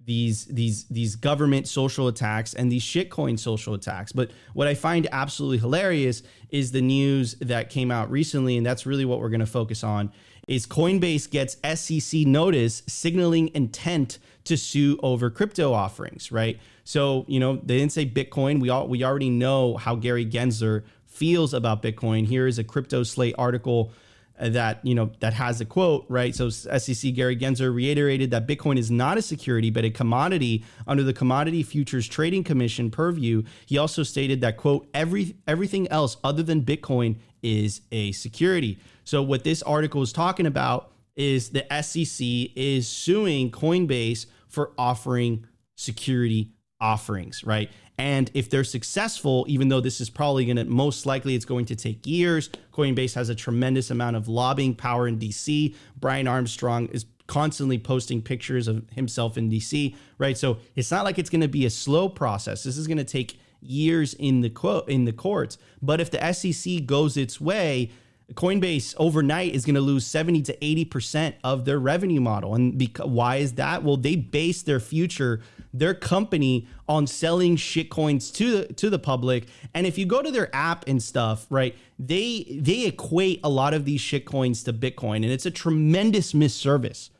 [0.04, 4.12] these these these government social attacks and these shitcoin social attacks.
[4.12, 8.86] But what I find absolutely hilarious is the news that came out recently, and that's
[8.86, 10.12] really what we're going to focus on.
[10.46, 16.60] Is Coinbase gets SEC notice signaling intent to sue over crypto offerings, right?
[16.84, 18.60] So you know they didn't say Bitcoin.
[18.60, 22.26] We all we already know how Gary Gensler feels about Bitcoin.
[22.26, 23.92] Here is a crypto slate article
[24.40, 26.34] that you know that has a quote right?
[26.34, 31.02] So sec gary gensler reiterated that bitcoin is not a security but a commodity under
[31.02, 33.42] the commodity futures trading commission purview.
[33.66, 38.78] He also stated that quote every everything else other than bitcoin is a security.
[39.04, 45.46] So what this article is talking about is the sec is suing coinbase for offering
[45.76, 51.06] security offerings right and if they're successful, even though this is probably going to most
[51.06, 55.18] likely it's going to take years, Coinbase has a tremendous amount of lobbying power in
[55.18, 55.74] DC.
[55.96, 60.36] Brian Armstrong is constantly posting pictures of himself in DC, right?
[60.36, 62.64] So it's not like it's going to be a slow process.
[62.64, 65.56] This is going to take years in the quote in the courts.
[65.80, 67.90] But if the SEC goes its way,
[68.32, 72.54] Coinbase overnight is going to lose 70 to 80% of their revenue model.
[72.54, 73.84] And because, why is that?
[73.84, 75.42] Well, they base their future,
[75.74, 79.48] their company on selling shit coins to the, to the public.
[79.74, 83.74] And if you go to their app and stuff, right, they they equate a lot
[83.74, 87.10] of these shit coins to Bitcoin and it's a tremendous misservice.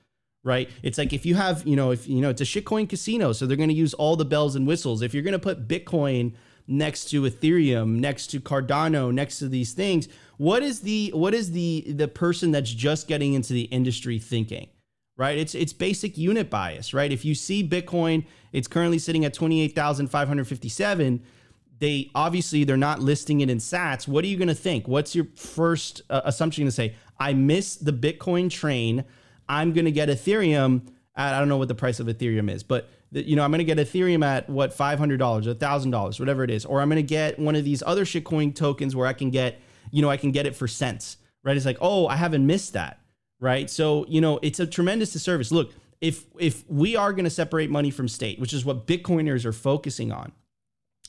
[0.45, 0.69] Right?
[0.83, 3.47] It's like if you have, you know, if you know, it's a shitcoin casino, so
[3.47, 5.01] they're going to use all the bells and whistles.
[5.01, 6.35] If you're going to put Bitcoin
[6.67, 11.53] next to Ethereum, next to Cardano, next to these things, what is the what is
[11.53, 14.69] the the person that's just getting into the industry thinking?
[15.17, 15.39] Right?
[15.39, 17.13] It's it's basic unit bias, right?
[17.13, 21.23] If you see Bitcoin, it's currently sitting at 28,557,
[21.79, 24.09] they obviously they're not listing it in sats.
[24.09, 24.89] What are you going to think?
[24.89, 26.97] What's your first uh, assumption to say?
[27.19, 29.05] I miss the Bitcoin train.
[29.49, 32.65] I'm going to get Ethereum at I don't know what the price of Ethereum is,
[32.65, 36.65] but you know, I'm going to get Ethereum at what $500, $1,000, whatever it is,
[36.65, 39.61] or I'm going to get one of these other shitcoin tokens where I can get
[39.95, 41.57] you know, I can get it for cents, right?
[41.57, 42.99] It's like, oh, I haven't missed that,
[43.45, 43.69] right?
[43.69, 45.53] So, you know, it's a tremendous disservice.
[45.53, 49.45] Look, if if we are going to separate money from state, which is what Bitcoiners
[49.45, 50.33] are focusing on,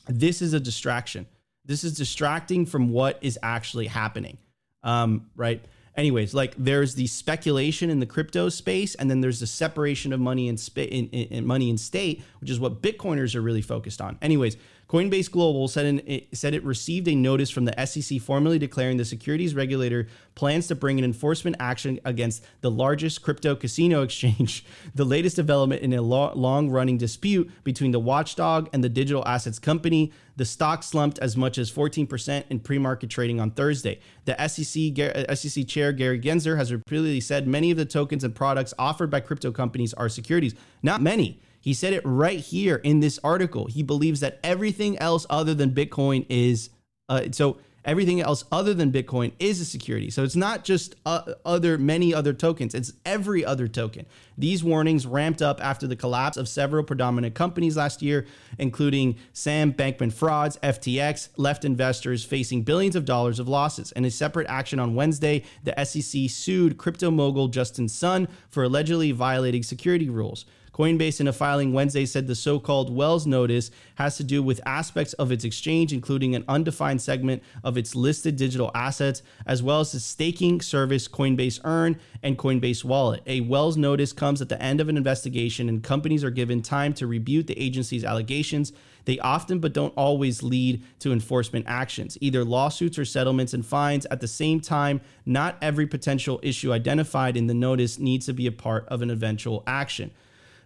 [0.06, 1.26] this is a distraction.
[1.64, 4.36] This is distracting from what is actually happening,
[4.82, 5.64] um, right?
[5.96, 10.20] Anyways, like there's the speculation in the crypto space, and then there's the separation of
[10.20, 13.62] money and, spa- in, in, in money and state, which is what Bitcoiners are really
[13.62, 14.18] focused on.
[14.20, 14.58] Anyways,
[14.96, 18.96] Coinbase Global said, it eh, said it received a notice from the SEC formally declaring
[18.96, 24.64] the securities regulator plans to bring an enforcement action against the largest crypto casino exchange,
[24.94, 29.22] the latest development in a lo- long running dispute between the watchdog and the digital
[29.26, 30.12] assets company.
[30.36, 34.00] The stock slumped as much as 14% in pre market trading on Thursday.
[34.24, 38.34] The SEC, eh, SEC chair Gary Gensler has repeatedly said many of the tokens and
[38.34, 40.54] products offered by crypto companies are securities.
[40.82, 41.38] Not many.
[41.66, 43.66] He said it right here in this article.
[43.66, 46.70] He believes that everything else other than Bitcoin is
[47.08, 50.08] uh, so everything else other than Bitcoin is a security.
[50.08, 54.06] So it's not just uh, other many other tokens, it's every other token.
[54.38, 58.26] These warnings ramped up after the collapse of several predominant companies last year,
[58.58, 63.90] including Sam Bankman Frauds, FTX, left investors facing billions of dollars of losses.
[63.90, 69.10] In a separate action on Wednesday, the SEC sued crypto mogul Justin Sun for allegedly
[69.10, 70.44] violating security rules.
[70.76, 74.60] Coinbase, in a filing Wednesday, said the so called Wells notice has to do with
[74.66, 79.80] aspects of its exchange, including an undefined segment of its listed digital assets, as well
[79.80, 83.22] as the staking service Coinbase Earn and Coinbase Wallet.
[83.26, 86.92] A Wells notice comes at the end of an investigation, and companies are given time
[86.92, 88.74] to rebut the agency's allegations.
[89.06, 94.04] They often, but don't always, lead to enforcement actions, either lawsuits or settlements and fines.
[94.10, 98.46] At the same time, not every potential issue identified in the notice needs to be
[98.46, 100.10] a part of an eventual action.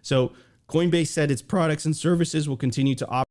[0.01, 0.33] So
[0.67, 3.23] Coinbase said its products and services will continue to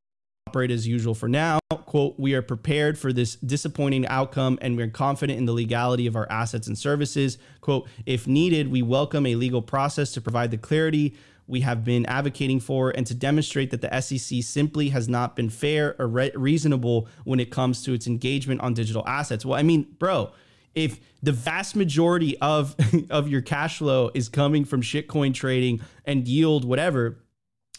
[0.48, 1.58] operate as usual for now.
[1.86, 6.16] Quote, we are prepared for this disappointing outcome and we're confident in the legality of
[6.16, 7.38] our assets and services.
[7.60, 11.14] Quote, if needed, we welcome a legal process to provide the clarity
[11.50, 15.50] we have been advocating for and to demonstrate that the SEC simply has not been
[15.50, 19.44] fair or re- reasonable when it comes to its engagement on digital assets.
[19.44, 20.30] Well, I mean, bro,
[20.74, 22.76] if the vast majority of
[23.10, 27.18] of your cash flow is coming from shitcoin trading and yield whatever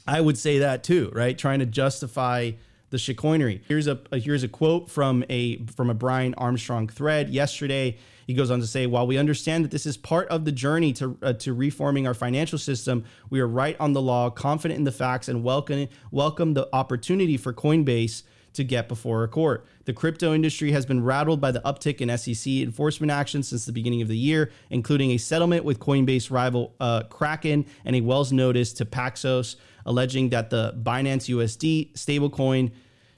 [0.08, 2.52] i would say that too right trying to justify
[2.92, 3.62] the shitcoinery.
[3.68, 7.98] Here's a, a here's a quote from a from a Brian Armstrong thread yesterday.
[8.28, 10.94] He goes on to say, while we understand that this is part of the journey
[10.94, 14.84] to uh, to reforming our financial system, we are right on the law, confident in
[14.84, 19.66] the facts, and welcome welcome the opportunity for Coinbase to get before a court.
[19.86, 23.72] The crypto industry has been rattled by the uptick in SEC enforcement action since the
[23.72, 28.32] beginning of the year, including a settlement with Coinbase rival uh, Kraken and a Wells
[28.32, 32.72] notice to Paxos alleging that the Binance USD stablecoin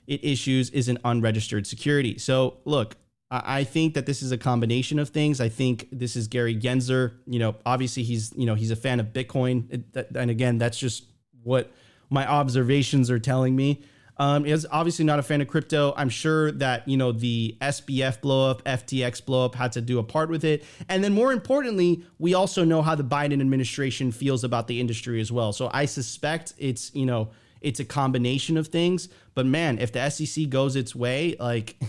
[0.05, 2.17] it issues is an unregistered security.
[2.17, 2.97] So, look,
[3.31, 5.41] I think that this is a combination of things.
[5.41, 7.13] I think this is Gary Gensler.
[7.25, 9.83] You know, obviously he's you know he's a fan of Bitcoin,
[10.15, 11.05] and again, that's just
[11.41, 11.71] what
[12.09, 13.81] my observations are telling me.
[14.17, 15.91] Um, is obviously not a fan of crypto.
[15.97, 20.29] I'm sure that you know the SBF blowup, FTX blowup had to do a part
[20.29, 24.67] with it, and then more importantly, we also know how the Biden administration feels about
[24.67, 25.51] the industry as well.
[25.51, 29.09] So I suspect it's you know it's a combination of things.
[29.33, 31.75] But man, if the SEC goes its way, like.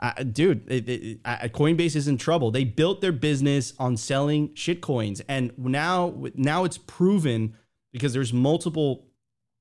[0.00, 2.50] Uh, dude, it, it, uh, Coinbase is in trouble.
[2.50, 7.54] They built their business on selling shit coins, and now now it's proven
[7.92, 9.06] because there's multiple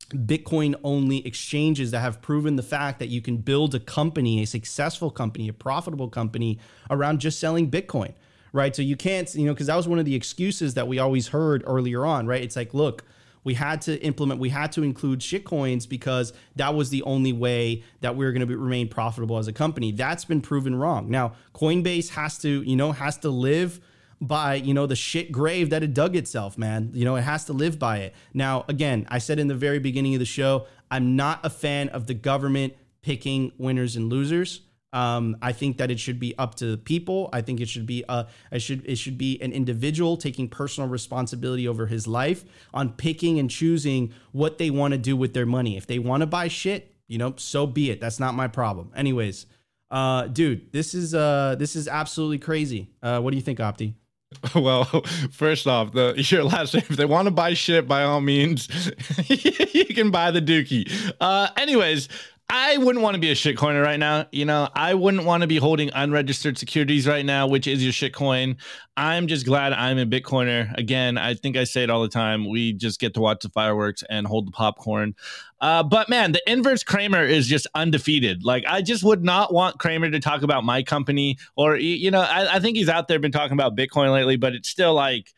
[0.09, 4.45] Bitcoin only exchanges that have proven the fact that you can build a company, a
[4.45, 8.13] successful company, a profitable company around just selling Bitcoin,
[8.51, 8.75] right?
[8.75, 11.29] So you can't, you know, because that was one of the excuses that we always
[11.29, 12.41] heard earlier on, right?
[12.41, 13.03] It's like, look,
[13.43, 17.83] we had to implement, we had to include shitcoins because that was the only way
[18.01, 19.91] that we were going to remain profitable as a company.
[19.91, 21.09] That's been proven wrong.
[21.09, 23.81] Now, Coinbase has to, you know, has to live
[24.27, 27.45] by you know the shit grave that it dug itself man you know it has
[27.45, 30.65] to live by it now again i said in the very beginning of the show
[30.89, 34.61] i'm not a fan of the government picking winners and losers
[34.93, 37.27] um, I think that it should be up to the people.
[37.33, 40.87] I think it should be a, it should it should be an individual taking personal
[40.87, 45.47] responsibility over his life on picking and choosing what they want to do with their
[45.47, 45.77] money.
[45.77, 47.99] If they want to buy shit, you know, so be it.
[47.99, 48.91] That's not my problem.
[48.95, 49.47] Anyways,
[49.89, 52.91] uh, dude, this is uh, this is absolutely crazy.
[53.01, 53.95] Uh, what do you think, Opti?
[54.55, 54.85] Well,
[55.31, 56.83] first off, the your last name.
[56.89, 58.67] If they want to buy shit, by all means,
[59.27, 61.13] you can buy the Dookie.
[61.19, 62.07] Uh, anyways,
[62.49, 64.27] I wouldn't want to be a shitcoiner right now.
[64.31, 67.93] You know, I wouldn't want to be holding unregistered securities right now, which is your
[67.93, 68.57] shitcoin.
[68.95, 70.71] I'm just glad I'm a Bitcoiner.
[70.77, 72.47] Again, I think I say it all the time.
[72.47, 75.15] We just get to watch the fireworks and hold the popcorn.
[75.61, 78.43] Uh, but man, the inverse Cramer is just undefeated.
[78.43, 82.21] Like, I just would not want Cramer to talk about my company or, you know,
[82.21, 85.33] I, I think he's out there been talking about Bitcoin lately, but it's still like,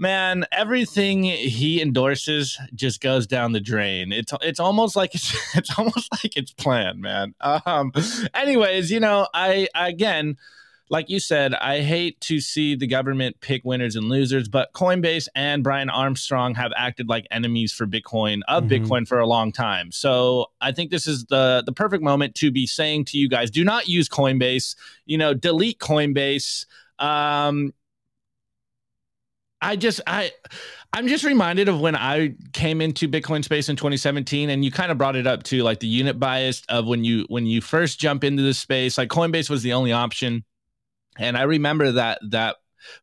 [0.00, 4.12] man, everything he endorses just goes down the drain.
[4.12, 7.34] It's it's almost like it's it's almost like it's planned, man.
[7.40, 7.92] Um,
[8.34, 10.36] anyways, you know, I again
[10.90, 15.28] like you said, I hate to see the government pick winners and losers, but Coinbase
[15.36, 18.84] and Brian Armstrong have acted like enemies for Bitcoin of mm-hmm.
[18.84, 19.92] Bitcoin for a long time.
[19.92, 23.52] So I think this is the the perfect moment to be saying to you guys,
[23.52, 24.74] do not use Coinbase.
[25.06, 26.66] You know, delete Coinbase.
[26.98, 27.72] Um,
[29.62, 30.32] I just I
[30.92, 34.90] I'm just reminded of when I came into Bitcoin space in 2017 and you kind
[34.90, 38.00] of brought it up too like the unit bias of when you when you first
[38.00, 40.44] jump into the space like Coinbase was the only option.
[41.18, 42.56] And I remember that that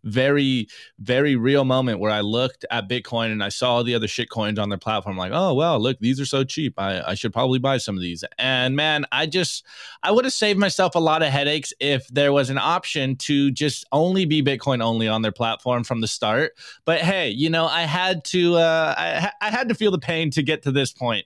[0.03, 0.67] very
[0.99, 4.59] very real moment where i looked at bitcoin and i saw the other shit coins
[4.59, 5.17] on their platform.
[5.17, 6.73] Like oh well look these are so cheap.
[6.77, 8.23] I, I should probably buy some of these.
[8.37, 9.65] And man i just
[10.03, 13.51] i would have saved myself a lot of headaches if there was an option to
[13.51, 16.53] just only be bitcoin only on their platform from the start.
[16.85, 20.31] But hey you know i had to uh, I, I had to feel the pain
[20.31, 21.25] to get to this point.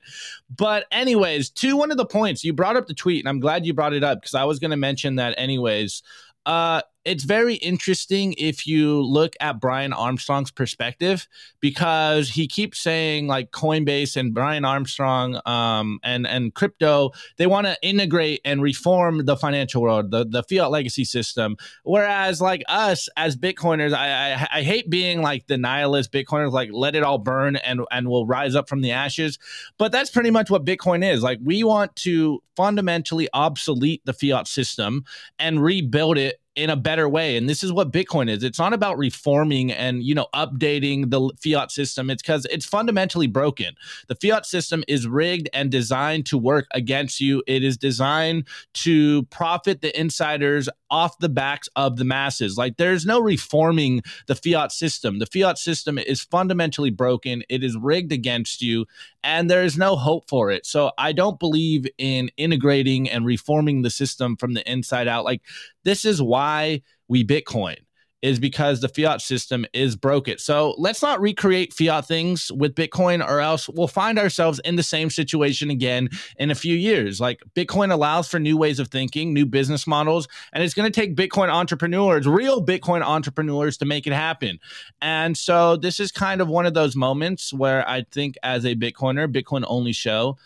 [0.56, 3.66] But anyways to one of the points you brought up the tweet and i'm glad
[3.66, 6.04] you brought it up because i was going to mention that anyways.
[6.46, 11.28] Uh it's very interesting if you look at Brian Armstrong's perspective
[11.60, 17.66] because he keeps saying like Coinbase and Brian Armstrong um, and and crypto they want
[17.68, 21.58] to integrate and reform the financial world the the fiat legacy system.
[21.84, 26.70] Whereas like us as Bitcoiners I, I, I hate being like the nihilist Bitcoiners like
[26.72, 29.40] let it all burn and and we'll rise up from the ashes.
[29.78, 31.24] But that's pretty much what Bitcoin is.
[31.24, 35.04] Like we want to fundamentally obsolete the fiat system
[35.40, 38.44] and rebuild it in a better way and this is what bitcoin is.
[38.44, 42.10] It's not about reforming and you know updating the fiat system.
[42.10, 43.76] It's because it's fundamentally broken.
[44.08, 47.42] The fiat system is rigged and designed to work against you.
[47.48, 52.58] It is designed to profit the insiders off the backs of the masses.
[52.58, 55.20] Like there's no reforming the fiat system.
[55.20, 57.44] The fiat system is fundamentally broken.
[57.48, 58.86] It is rigged against you
[59.24, 60.66] and there is no hope for it.
[60.66, 65.24] So i don't believe in integrating and reforming the system from the inside out.
[65.24, 65.42] Like
[65.84, 67.78] this is why we Bitcoin.
[68.22, 70.38] is because the fiat system is broken.
[70.38, 74.84] So let's not recreate fiat things with Bitcoin, or else we'll find ourselves in the
[74.84, 77.20] same situation again in a few years.
[77.20, 81.00] Like Bitcoin allows for new ways of thinking, new business models, and it's going to
[81.00, 84.60] take Bitcoin entrepreneurs, real Bitcoin entrepreneurs, to make it happen.
[85.02, 88.76] And so this is kind of one of those moments where I think, as a
[88.76, 90.38] Bitcoiner, Bitcoin only show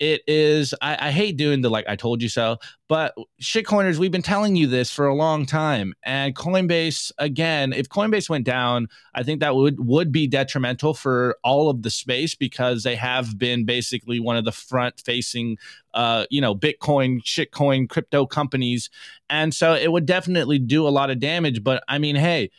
[0.00, 4.12] it is I, I, hate doing the like I told you so, but shitcoiners, we've
[4.12, 5.94] been telling you this for a long time.
[6.04, 11.36] And Coinbase, again, if Coinbase went down, I think that would would be detrimental for
[11.42, 15.58] all of the space because they have been basically one of the front facing
[15.94, 18.90] uh, you know, Bitcoin, shitcoin, crypto companies.
[19.28, 21.64] And so it would definitely do a lot of damage.
[21.64, 22.50] But I mean, hey,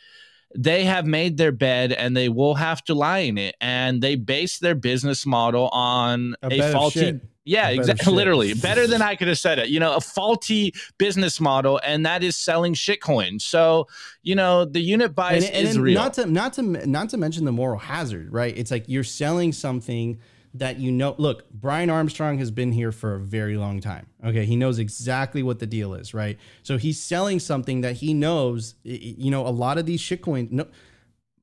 [0.54, 3.56] they have made their bed and they will have to lie in it.
[3.60, 7.20] And they base their business model on a, a faulty.
[7.44, 8.12] Yeah, exactly.
[8.12, 9.70] Literally, better than I could have said it.
[9.70, 13.40] You know, a faulty business model, and that is selling shitcoin.
[13.40, 13.88] So,
[14.22, 15.94] you know, the unit bias and, and is real.
[15.94, 18.56] Not to not to not to mention the moral hazard, right?
[18.56, 20.20] It's like you're selling something
[20.54, 21.14] that you know.
[21.18, 24.06] Look, Brian Armstrong has been here for a very long time.
[24.24, 26.38] Okay, he knows exactly what the deal is, right?
[26.62, 28.74] So he's selling something that he knows.
[28.82, 30.66] You know, a lot of these shitcoins, no,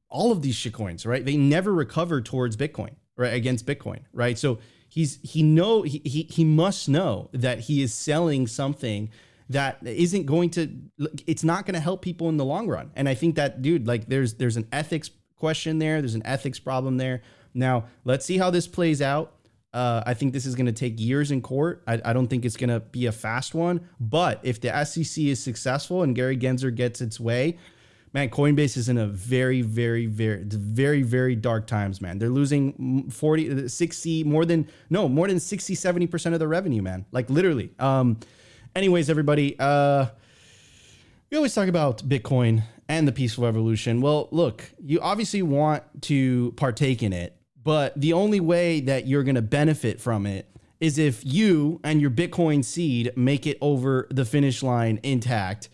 [0.09, 1.23] all of these shitcoins, right?
[1.23, 3.33] They never recover towards Bitcoin, right?
[3.33, 4.37] Against Bitcoin, right?
[4.37, 9.09] So he's he know he he, he must know that he is selling something
[9.49, 10.69] that isn't going to
[11.25, 13.87] it's not going to help people in the long run and i think that dude
[13.87, 17.21] like there's there's an ethics question there there's an ethics problem there
[17.57, 19.33] now, let's see how this plays out.
[19.73, 21.83] Uh, I think this is going to take years in court.
[21.85, 23.87] I, I don't think it's going to be a fast one.
[23.99, 27.57] But if the SEC is successful and Gary Gensler gets its way,
[28.13, 32.17] man, Coinbase is in a very, very, very, very, very dark times, man.
[32.17, 37.05] They're losing 40, 60, more than, no, more than 60, 70% of the revenue, man.
[37.11, 37.71] Like literally.
[37.77, 38.19] Um,
[38.75, 40.07] anyways, everybody, uh,
[41.29, 44.01] we always talk about Bitcoin and the peaceful revolution.
[44.01, 47.36] Well, look, you obviously want to partake in it
[47.67, 50.47] but the only way that you're going to benefit from it
[50.79, 55.67] is if you and your Bitcoin seed make it over the finish line intact.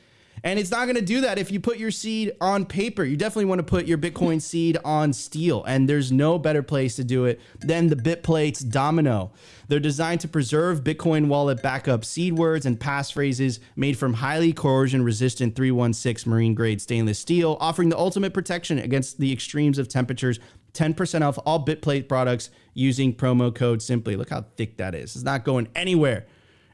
[0.44, 3.04] And it's not going to do that if you put your seed on paper.
[3.04, 5.64] You definitely want to put your Bitcoin seed on steel.
[5.66, 9.32] And there's no better place to do it than the BitPlates Domino.
[9.68, 15.04] They're designed to preserve Bitcoin wallet backup seed words and passphrases made from highly corrosion
[15.04, 20.40] resistant 316 marine grade stainless steel, offering the ultimate protection against the extremes of temperatures
[20.74, 24.16] 10% off all BitPlate products using promo code simply.
[24.16, 25.16] Look how thick that is.
[25.16, 26.26] It's not going anywhere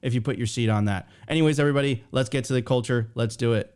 [0.01, 1.09] if you put your seat on that.
[1.27, 3.11] Anyways, everybody, let's get to the culture.
[3.15, 3.75] Let's do it.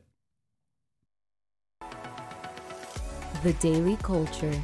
[3.44, 4.64] The Daily Culture.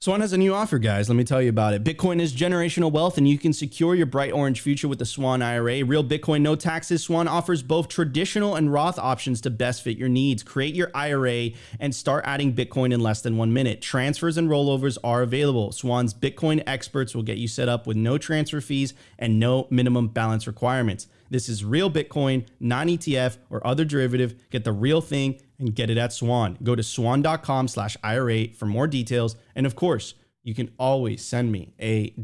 [0.00, 1.08] Swan has a new offer, guys.
[1.08, 1.82] Let me tell you about it.
[1.82, 5.42] Bitcoin is generational wealth, and you can secure your bright orange future with the Swan
[5.42, 5.84] IRA.
[5.84, 7.02] Real Bitcoin, no taxes.
[7.02, 10.44] Swan offers both traditional and Roth options to best fit your needs.
[10.44, 13.82] Create your IRA and start adding Bitcoin in less than one minute.
[13.82, 15.72] Transfers and rollovers are available.
[15.72, 20.06] Swan's Bitcoin experts will get you set up with no transfer fees and no minimum
[20.06, 21.08] balance requirements.
[21.30, 24.50] This is real Bitcoin, non ETF or other derivative.
[24.50, 26.58] Get the real thing and get it at Swan.
[26.62, 29.36] Go to swan.com slash IRA for more details.
[29.54, 32.14] And of course, you can always send me a,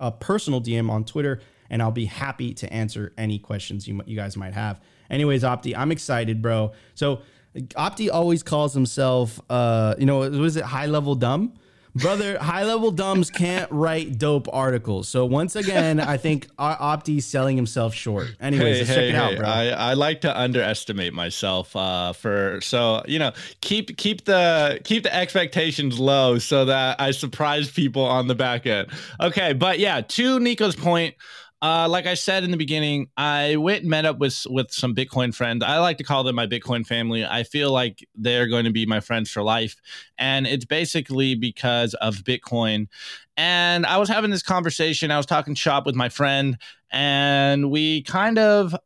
[0.00, 4.16] a personal DM on Twitter, and I'll be happy to answer any questions you, you
[4.16, 4.80] guys might have.
[5.10, 6.72] Anyways, Opti, I'm excited, bro.
[6.94, 7.20] So
[7.54, 11.54] Opti always calls himself, uh, you know, was it high level dumb?
[11.94, 15.08] Brother, high level dumbs can't write dope articles.
[15.08, 18.28] So once again, I think Opti's selling himself short.
[18.40, 19.16] Anyways, hey, let's hey, check it hey.
[19.16, 19.48] out, bro.
[19.48, 21.74] I, I like to underestimate myself.
[21.74, 27.10] Uh, for so you know, keep keep the keep the expectations low so that I
[27.12, 28.88] surprise people on the back end.
[29.20, 31.14] Okay, but yeah, to Nico's point.
[31.64, 34.94] Uh, like I said in the beginning, I went and met up with with some
[34.94, 35.64] Bitcoin friends.
[35.64, 37.24] I like to call them my Bitcoin family.
[37.24, 39.76] I feel like they're going to be my friends for life,
[40.18, 42.88] and it's basically because of Bitcoin.
[43.38, 45.10] And I was having this conversation.
[45.10, 46.58] I was talking shop with my friend,
[46.92, 48.76] and we kind of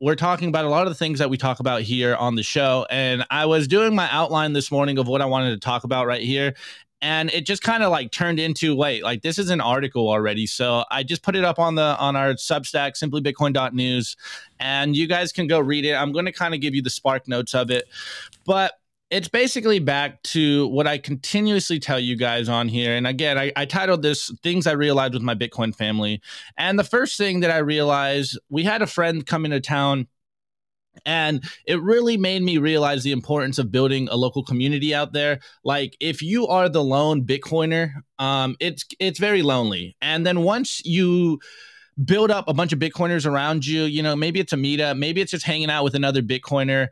[0.00, 2.44] we're talking about a lot of the things that we talk about here on the
[2.44, 2.86] show.
[2.88, 6.06] And I was doing my outline this morning of what I wanted to talk about
[6.06, 6.54] right here
[7.00, 10.46] and it just kind of like turned into wait like this is an article already
[10.46, 14.16] so i just put it up on the on our substack simplybitcoin.news
[14.58, 16.90] and you guys can go read it i'm going to kind of give you the
[16.90, 17.84] spark notes of it
[18.44, 18.74] but
[19.10, 22.94] it's basically back to what I continuously tell you guys on here.
[22.94, 26.20] And again, I, I, titled this Things I Realized with My Bitcoin Family.
[26.58, 30.08] And the first thing that I realized, we had a friend come into town.
[31.04, 35.40] And it really made me realize the importance of building a local community out there.
[35.64, 39.96] Like, if you are the lone Bitcoiner, um, it's it's very lonely.
[40.00, 41.40] And then once you
[42.04, 45.20] build up a bunch of Bitcoiners around you, you know, maybe it's a meetup, maybe
[45.20, 46.88] it's just hanging out with another Bitcoiner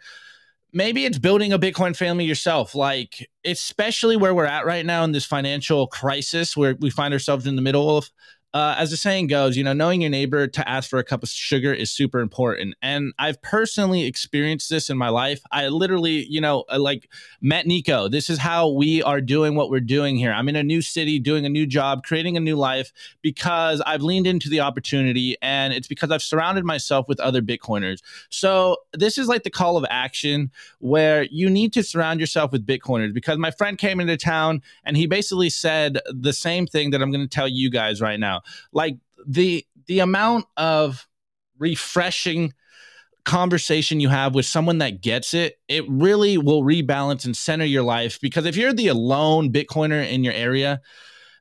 [0.77, 2.75] maybe it's building a Bitcoin family yourself.
[2.75, 7.47] Like, especially where we're at right now in this financial crisis where we find ourselves
[7.47, 8.11] in the middle of,
[8.57, 11.23] uh, as the saying goes, you know, knowing your neighbor to ask for a cup
[11.23, 12.75] of sugar is super important.
[12.81, 15.43] And I've personally experienced this in my life.
[15.53, 17.11] I literally, you know, uh, like
[17.43, 18.09] met Nico.
[18.09, 20.33] This is how we are doing what we're doing here.
[20.33, 24.01] I'm in a new city, doing a new job, creating a new life because I've
[24.01, 28.01] leaned into the opportunity and it's because I've surrounded myself with other Bitcoiners.
[28.31, 32.67] So this is like the call of action where you need to surround yourself with
[32.67, 37.03] Bitcoiners because my friend came into town and he basically said the same thing that
[37.03, 38.41] I'm going to tell you guys right now
[38.73, 41.07] like the the amount of
[41.59, 42.53] refreshing
[43.25, 47.83] conversation you have with someone that gets it, it really will rebalance and center your
[47.83, 48.21] life.
[48.21, 50.81] Because if you're the alone Bitcoiner in your area,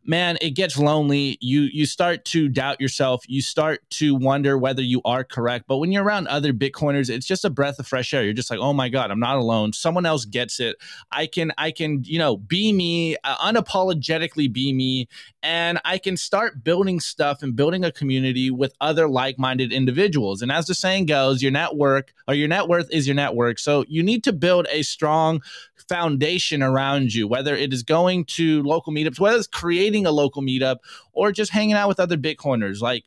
[0.06, 1.38] man, it gets lonely.
[1.42, 3.24] You you start to doubt yourself.
[3.28, 5.66] You start to wonder whether you are correct.
[5.68, 8.24] But when you're around other Bitcoiners, it's just a breath of fresh air.
[8.24, 9.74] You're just like, oh my god, I'm not alone.
[9.74, 10.78] Someone else gets it.
[11.12, 15.08] I can I can you know be me, uh, unapologetically be me,
[15.42, 20.42] and I can start building stuff and building a community with other like-minded individuals.
[20.42, 23.60] And as the saying goes, your network or your net worth is your network.
[23.60, 25.42] So you need to build a strong
[25.88, 30.42] foundation around you, whether it is going to local meetups, whether it's creating a local
[30.42, 30.78] meetup
[31.14, 32.82] or just hanging out with other Bitcoiners.
[32.82, 33.06] Like,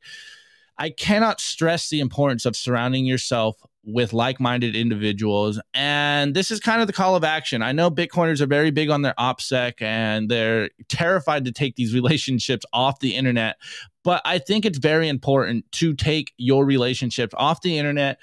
[0.78, 5.58] I cannot stress the importance of surrounding yourself with like-minded individuals.
[5.74, 7.62] And this is kind of the call of action.
[7.62, 11.94] I know bitcoiners are very big on their opsec and they're terrified to take these
[12.00, 13.56] relationships off the internet.
[14.04, 18.18] But i think it's very important to take your relationships off the internet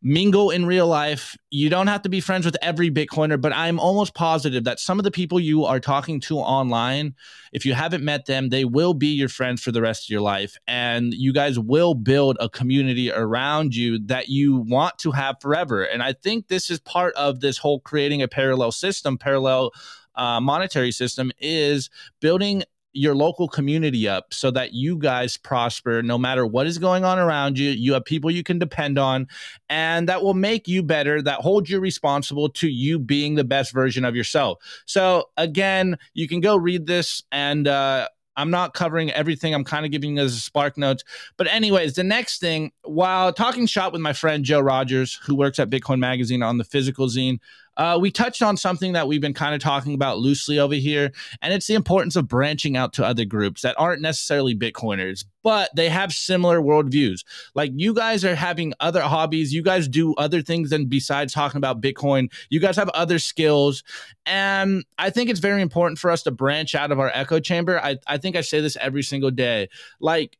[0.00, 1.36] mingle in real life.
[1.50, 4.98] You don't have to be friends with every Bitcoiner, but I'm almost positive that some
[4.98, 7.14] of the people you are talking to online,
[7.52, 10.20] if you haven't met them, they will be your friends for the rest of your
[10.20, 10.56] life.
[10.68, 15.82] And you guys will build a community around you that you want to have forever.
[15.82, 19.72] And I think this is part of this whole creating a parallel system, parallel
[20.14, 21.90] uh, monetary system is
[22.20, 22.64] building
[22.98, 27.18] your local community up so that you guys prosper no matter what is going on
[27.18, 27.70] around you.
[27.70, 29.28] You have people you can depend on,
[29.68, 33.72] and that will make you better, that hold you responsible to you being the best
[33.72, 34.58] version of yourself.
[34.84, 39.52] So, again, you can go read this and, uh, I'm not covering everything.
[39.52, 41.02] I'm kind of giving you as a spark notes.
[41.36, 45.58] But, anyways, the next thing, while talking shop with my friend Joe Rogers, who works
[45.58, 47.40] at Bitcoin Magazine on the physical zine,
[47.78, 51.12] uh, we touched on something that we've been kind of talking about loosely over here,
[51.40, 55.70] and it's the importance of branching out to other groups that aren't necessarily Bitcoiners, but
[55.76, 57.24] they have similar worldviews.
[57.54, 61.58] Like you guys are having other hobbies, you guys do other things than besides talking
[61.58, 62.32] about Bitcoin.
[62.50, 63.84] You guys have other skills,
[64.26, 67.80] and I think it's very important for us to branch out of our echo chamber.
[67.80, 69.68] I, I think I say this every single day.
[70.00, 70.36] Like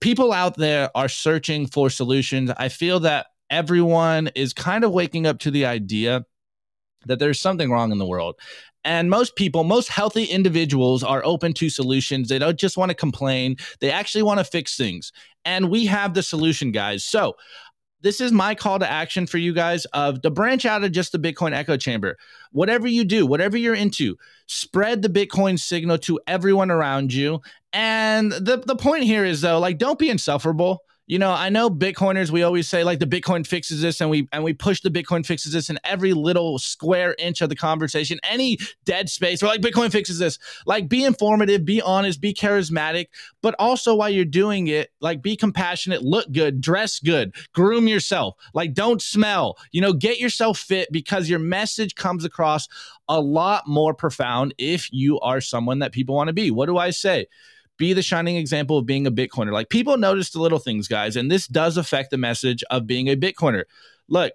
[0.00, 2.50] people out there are searching for solutions.
[2.58, 6.26] I feel that everyone is kind of waking up to the idea
[7.06, 8.36] that there's something wrong in the world.
[8.84, 12.28] And most people, most healthy individuals are open to solutions.
[12.28, 15.12] They don't just want to complain, they actually want to fix things.
[15.44, 17.04] And we have the solution, guys.
[17.04, 17.36] So,
[18.00, 21.12] this is my call to action for you guys of the branch out of just
[21.12, 22.18] the Bitcoin echo chamber.
[22.52, 27.40] Whatever you do, whatever you're into, spread the Bitcoin signal to everyone around you.
[27.72, 31.68] And the, the point here is though, like, don't be insufferable you know, I know
[31.68, 32.30] Bitcoiners.
[32.30, 35.24] We always say like the Bitcoin fixes this, and we and we push the Bitcoin
[35.24, 38.18] fixes this in every little square inch of the conversation.
[38.22, 40.38] Any dead space, we're like Bitcoin fixes this.
[40.64, 43.08] Like, be informative, be honest, be charismatic,
[43.42, 48.36] but also while you're doing it, like be compassionate, look good, dress good, groom yourself.
[48.54, 49.58] Like, don't smell.
[49.72, 52.66] You know, get yourself fit because your message comes across
[53.10, 56.50] a lot more profound if you are someone that people want to be.
[56.50, 57.26] What do I say?
[57.76, 59.52] Be the shining example of being a Bitcoiner.
[59.52, 63.08] Like people notice the little things, guys, and this does affect the message of being
[63.08, 63.64] a Bitcoiner.
[64.08, 64.32] Look,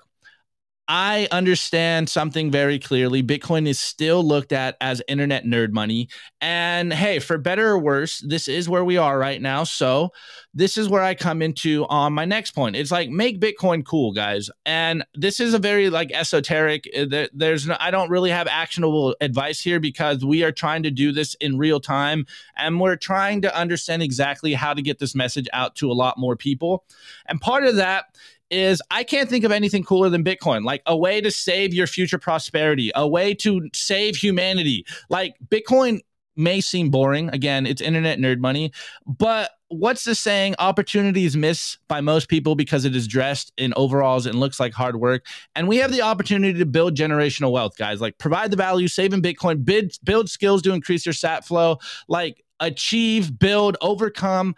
[0.91, 3.21] I understand something very clearly.
[3.21, 6.09] Bitcoin is still looked at as internet nerd money.
[6.41, 9.65] And hey, for better or worse, this is where we are right now.
[9.65, 10.09] So,
[10.55, 12.75] this is where I come into on my next point.
[12.75, 14.49] It's like make Bitcoin cool, guys.
[14.65, 16.89] And this is a very like esoteric.
[16.97, 20.91] Uh, there's no, I don't really have actionable advice here because we are trying to
[20.91, 22.25] do this in real time
[22.57, 26.17] and we're trying to understand exactly how to get this message out to a lot
[26.17, 26.83] more people.
[27.27, 28.05] And part of that
[28.49, 30.63] is I can't think of anything cooler than Bitcoin.
[30.63, 34.85] Like a way to save your future prosperity, a way to save humanity.
[35.09, 36.01] Like Bitcoin
[36.35, 37.29] may seem boring.
[37.29, 38.71] Again, it's internet nerd money,
[39.05, 40.55] but what's the saying?
[40.57, 44.73] Opportunity is missed by most people because it is dressed in overalls and looks like
[44.73, 45.25] hard work.
[45.55, 48.01] And we have the opportunity to build generational wealth, guys.
[48.01, 51.77] Like provide the value, save in Bitcoin, bid, build skills to increase your SAT flow,
[52.07, 54.55] like achieve, build, overcome.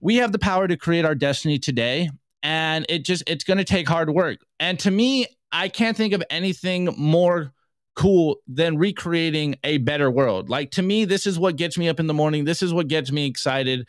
[0.00, 2.10] We have the power to create our destiny today.
[2.42, 4.38] And it just, it's going to take hard work.
[4.60, 7.52] And to me, I can't think of anything more
[7.98, 10.48] cool than recreating a better world.
[10.48, 12.44] Like to me, this is what gets me up in the morning.
[12.44, 13.88] This is what gets me excited.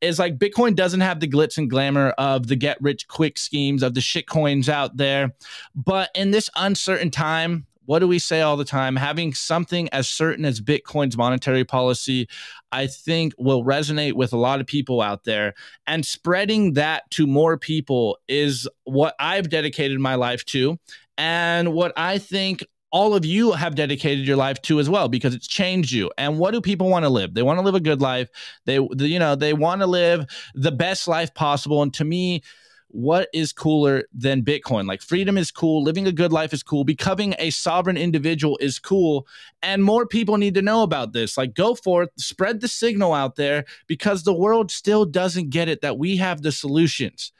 [0.00, 3.82] Is like Bitcoin doesn't have the glitz and glamour of the get rich quick schemes
[3.82, 5.34] of the shit coins out there.
[5.74, 8.96] But in this uncertain time, what do we say all the time?
[8.96, 12.28] Having something as certain as Bitcoin's monetary policy,
[12.70, 15.54] I think will resonate with a lot of people out there.
[15.86, 20.78] And spreading that to more people is what I've dedicated my life to.
[21.16, 25.34] And what I think all of you have dedicated your life to as well because
[25.34, 26.10] it's changed you.
[26.18, 27.32] And what do people want to live?
[27.32, 28.28] They want to live a good life.
[28.66, 31.80] They, you know, they want to live the best life possible.
[31.80, 32.42] And to me,
[32.88, 34.86] what is cooler than Bitcoin?
[34.86, 38.78] Like freedom is cool, living a good life is cool, becoming a sovereign individual is
[38.78, 39.26] cool,
[39.62, 41.36] and more people need to know about this.
[41.36, 45.82] Like go forth, spread the signal out there because the world still doesn't get it
[45.82, 47.32] that we have the solutions.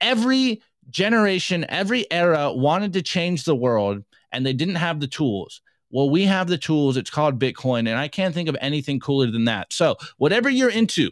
[0.00, 5.62] Every generation, every era wanted to change the world and they didn't have the tools.
[5.90, 6.96] Well, we have the tools.
[6.96, 7.80] It's called Bitcoin.
[7.80, 9.72] And I can't think of anything cooler than that.
[9.72, 11.10] So, whatever you're into,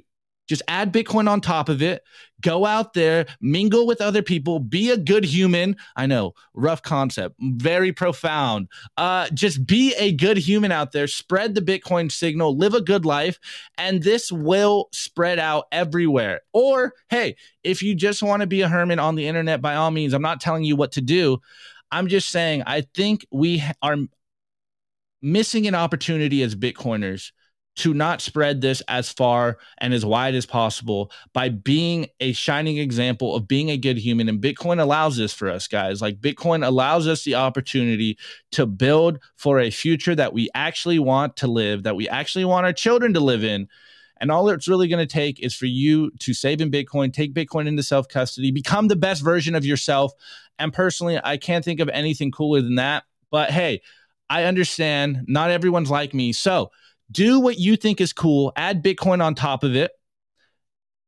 [0.49, 2.03] just add Bitcoin on top of it.
[2.41, 5.77] Go out there, mingle with other people, be a good human.
[5.97, 8.69] I know, rough concept, very profound.
[8.97, 13.05] Uh, just be a good human out there, spread the Bitcoin signal, live a good
[13.05, 13.39] life,
[13.77, 16.41] and this will spread out everywhere.
[16.53, 19.91] Or, hey, if you just want to be a hermit on the internet, by all
[19.91, 21.41] means, I'm not telling you what to do.
[21.91, 23.97] I'm just saying, I think we are
[25.21, 27.33] missing an opportunity as Bitcoiners
[27.79, 32.79] to not spread this as far and as wide as possible by being a shining
[32.79, 34.29] example of being a good human.
[34.29, 36.03] And Bitcoin allows this for us, guys.
[36.03, 38.19] Like Bitcoin allows us the opportunity
[38.53, 42.67] to build for a future that we actually want to live, that we actually want
[42.67, 43.69] our children to live in.
[44.21, 47.33] And all it's really going to take is for you to save in Bitcoin, take
[47.33, 50.13] Bitcoin into self custody, become the best version of yourself.
[50.59, 53.05] And personally, I can't think of anything cooler than that.
[53.31, 53.83] But hey,
[54.29, 56.33] I understand not everyone's like me.
[56.33, 56.73] So
[57.11, 59.91] do what you think is cool, add Bitcoin on top of it,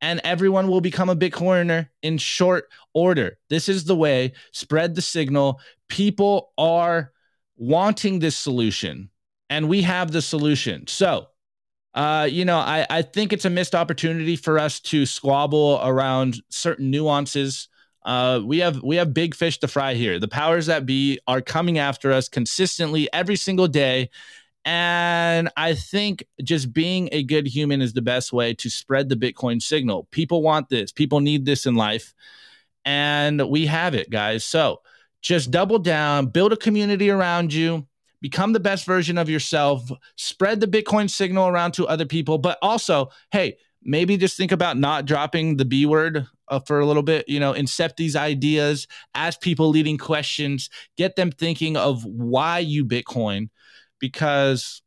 [0.01, 3.39] and everyone will become a Bitcoiner in short order.
[3.49, 5.61] This is the way, spread the signal.
[5.89, 7.13] People are
[7.57, 9.11] wanting this solution,
[9.51, 10.87] and we have the solution.
[10.87, 11.27] So,
[11.93, 16.41] uh, you know, I, I think it's a missed opportunity for us to squabble around
[16.49, 17.69] certain nuances.
[18.05, 20.19] Uh, we have we have big fish to fry here.
[20.19, 24.09] The powers that be are coming after us consistently every single day,
[24.65, 29.17] and I think just being a good human is the best way to spread the
[29.17, 30.09] Bitcoin signal.
[30.11, 30.93] People want this.
[30.93, 32.15] People need this in life,
[32.85, 34.45] and we have it, guys.
[34.45, 34.81] So
[35.23, 37.87] just double down, build a community around you
[38.21, 42.59] become the best version of yourself, spread the Bitcoin signal around to other people, but
[42.63, 47.03] also, hey, maybe just think about not dropping the B word uh, for a little
[47.03, 52.59] bit, you know, incept these ideas, ask people leading questions, get them thinking of why
[52.59, 53.49] you Bitcoin,
[54.01, 54.83] because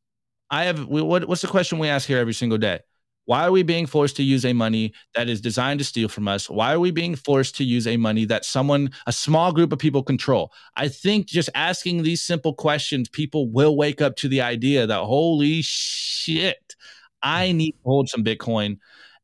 [0.50, 2.80] I have, what, what's the question we ask here every single day?
[3.26, 6.28] Why are we being forced to use a money that is designed to steal from
[6.28, 6.50] us?
[6.50, 9.80] Why are we being forced to use a money that someone, a small group of
[9.80, 10.52] people control?
[10.76, 15.00] I think just asking these simple questions, people will wake up to the idea that,
[15.00, 16.76] holy shit,
[17.22, 18.80] I need to hold some Bitcoin.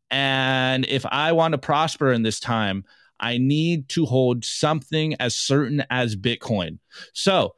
[0.09, 2.85] And if I want to prosper in this time,
[3.19, 6.79] I need to hold something as certain as Bitcoin.
[7.13, 7.55] So,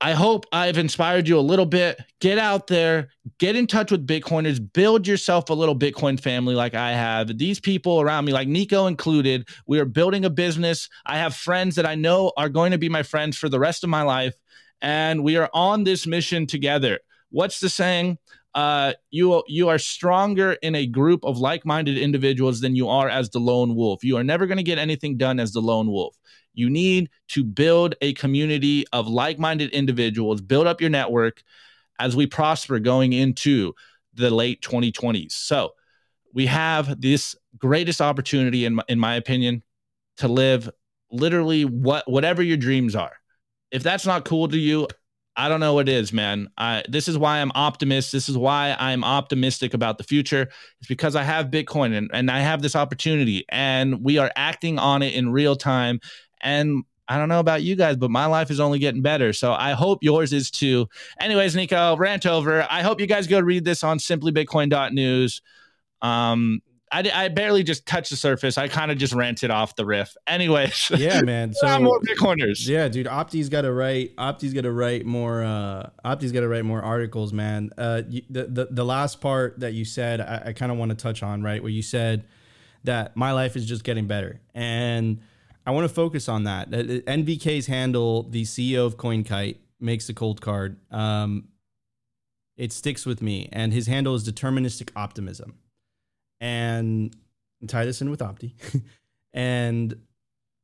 [0.00, 1.98] I hope I've inspired you a little bit.
[2.20, 6.74] Get out there, get in touch with Bitcoiners, build yourself a little Bitcoin family like
[6.74, 7.38] I have.
[7.38, 10.88] These people around me, like Nico included, we are building a business.
[11.06, 13.82] I have friends that I know are going to be my friends for the rest
[13.82, 14.34] of my life.
[14.82, 17.00] And we are on this mission together.
[17.30, 18.18] What's the saying?
[18.54, 23.30] Uh, you you are stronger in a group of like-minded individuals than you are as
[23.30, 24.04] the lone wolf.
[24.04, 26.14] You are never going to get anything done as the lone wolf.
[26.54, 31.42] You need to build a community of like minded individuals, build up your network
[31.98, 33.74] as we prosper going into
[34.14, 35.32] the late 2020s.
[35.32, 35.72] So
[36.32, 39.62] we have this greatest opportunity, in my, in my opinion,
[40.18, 40.70] to live
[41.10, 43.12] literally what whatever your dreams are.
[43.70, 44.88] If that's not cool to you,
[45.36, 46.48] I don't know what it is, man.
[46.56, 48.12] I, this is why I'm optimist.
[48.12, 50.48] This is why I'm optimistic about the future.
[50.78, 54.78] It's because I have Bitcoin and, and I have this opportunity and we are acting
[54.78, 55.98] on it in real time.
[56.44, 59.32] And I don't know about you guys, but my life is only getting better.
[59.32, 60.86] So I hope yours is too.
[61.20, 62.66] Anyways, Nico, rant over.
[62.70, 65.42] I hope you guys go read this on simplybitcoin.news.
[66.00, 68.56] Um, I, I barely just touched the surface.
[68.56, 70.14] I kind of just ranted off the riff.
[70.28, 71.52] Anyways, yeah, man.
[71.52, 72.68] So more Bitcoiners.
[72.68, 73.06] Yeah, dude.
[73.06, 74.14] Opti's got to write.
[74.16, 75.42] Opti's got to write more.
[75.42, 77.70] Uh, Opti's got to write more articles, man.
[77.76, 80.90] Uh, you, the, the the last part that you said, I, I kind of want
[80.90, 81.60] to touch on, right?
[81.60, 82.26] Where you said
[82.84, 85.20] that my life is just getting better, and
[85.66, 86.70] I want to focus on that.
[86.70, 90.76] NVK's handle, the CEO of CoinKite, makes the Coldcard.
[90.90, 91.48] Um,
[92.56, 95.58] it sticks with me, and his handle is deterministic optimism
[96.40, 97.14] and
[97.66, 98.52] tie this in with Opti.
[99.32, 99.94] and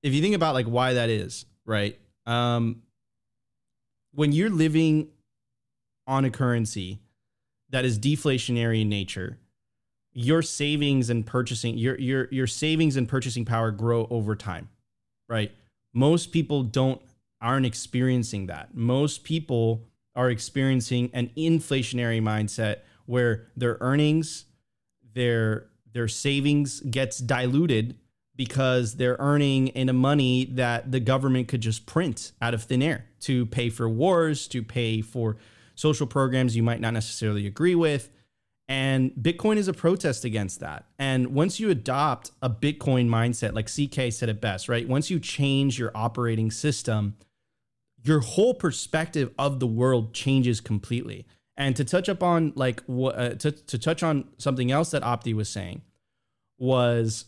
[0.03, 1.99] if you think about like why that is, right?
[2.27, 2.83] Um,
[4.13, 5.09] when you're living
[6.07, 7.01] on a currency
[7.71, 9.39] that is deflationary in nature,
[10.13, 14.69] your savings and purchasing your your your savings and purchasing power grow over time,
[15.31, 15.53] right?
[15.95, 17.01] Most people don't
[17.41, 18.75] aren't experiencing that.
[18.75, 24.45] Most people are experiencing an inflationary mindset where their earnings,
[25.15, 27.97] their their savings gets diluted
[28.37, 32.83] because they're earning in a money that the government could just print out of thin
[32.83, 35.37] air to pay for wars, to pay for
[35.75, 38.11] social programs you might not necessarily agree with.
[38.71, 40.85] And Bitcoin is a protest against that.
[40.97, 44.89] And once you adopt a Bitcoin mindset, like CK said it best, right?
[44.89, 47.17] Once you change your operating system,
[48.05, 51.27] your whole perspective of the world changes completely.
[51.57, 55.03] And to touch up on like what uh, to to touch on something else that
[55.03, 55.83] Opti was saying
[56.57, 57.25] was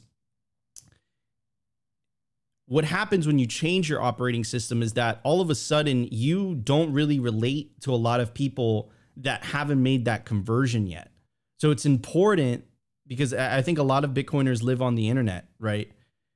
[2.67, 6.55] what happens when you change your operating system is that all of a sudden you
[6.55, 11.12] don't really relate to a lot of people that haven't made that conversion yet.
[11.63, 12.65] So it's important
[13.07, 15.93] because I think a lot of Bitcoiners live on the internet, right?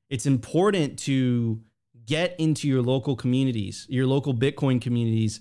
[0.09, 1.61] It's important to
[2.07, 5.41] get into your local communities, your local Bitcoin communities,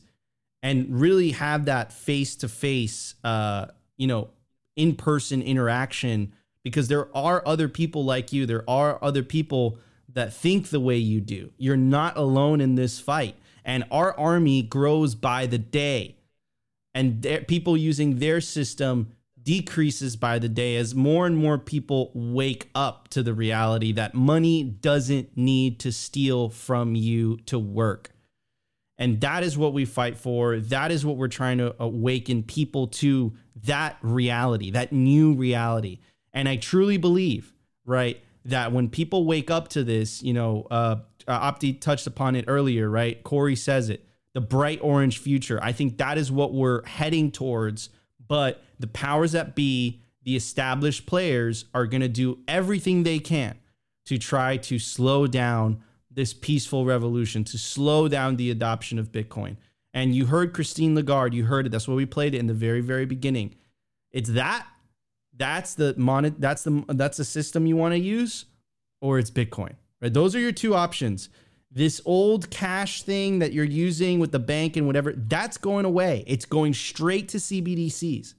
[0.63, 4.29] and really have that face to face, you know,
[4.75, 6.33] in person interaction
[6.63, 8.47] because there are other people like you.
[8.47, 9.77] There are other people
[10.11, 11.51] that think the way you do.
[11.59, 13.35] You're not alone in this fight.
[13.63, 16.15] And our army grows by the day.
[16.95, 19.11] And people using their system
[19.45, 24.13] decreases by the day as more and more people wake up to the reality that
[24.13, 28.09] money doesn't need to steal from you to work.
[28.97, 30.57] And that is what we fight for.
[30.57, 33.33] That is what we're trying to awaken people to
[33.63, 35.99] that reality, that new reality.
[36.33, 37.53] And I truly believe,
[37.85, 42.35] right, that when people wake up to this, you know, uh, uh, Opti touched upon
[42.35, 43.23] it earlier, right?
[43.23, 45.59] Cory says it the bright orange future.
[45.63, 47.89] I think that is what we're heading towards.
[48.27, 53.57] But the powers that be, the established players, are going to do everything they can
[54.05, 59.57] to try to slow down this peaceful revolution to slow down the adoption of Bitcoin.
[59.93, 61.69] And you heard Christine Lagarde, you heard it.
[61.69, 63.55] That's why we played it in the very, very beginning.
[64.11, 64.65] It's that.
[65.37, 68.45] That's the mon- that's the that's the system you want to use,
[69.01, 69.73] or it's Bitcoin.
[70.01, 70.13] Right?
[70.13, 71.29] Those are your two options.
[71.75, 76.23] This old cash thing that you're using with the bank and whatever, that's going away.
[76.25, 78.33] It's going straight to CBDCs.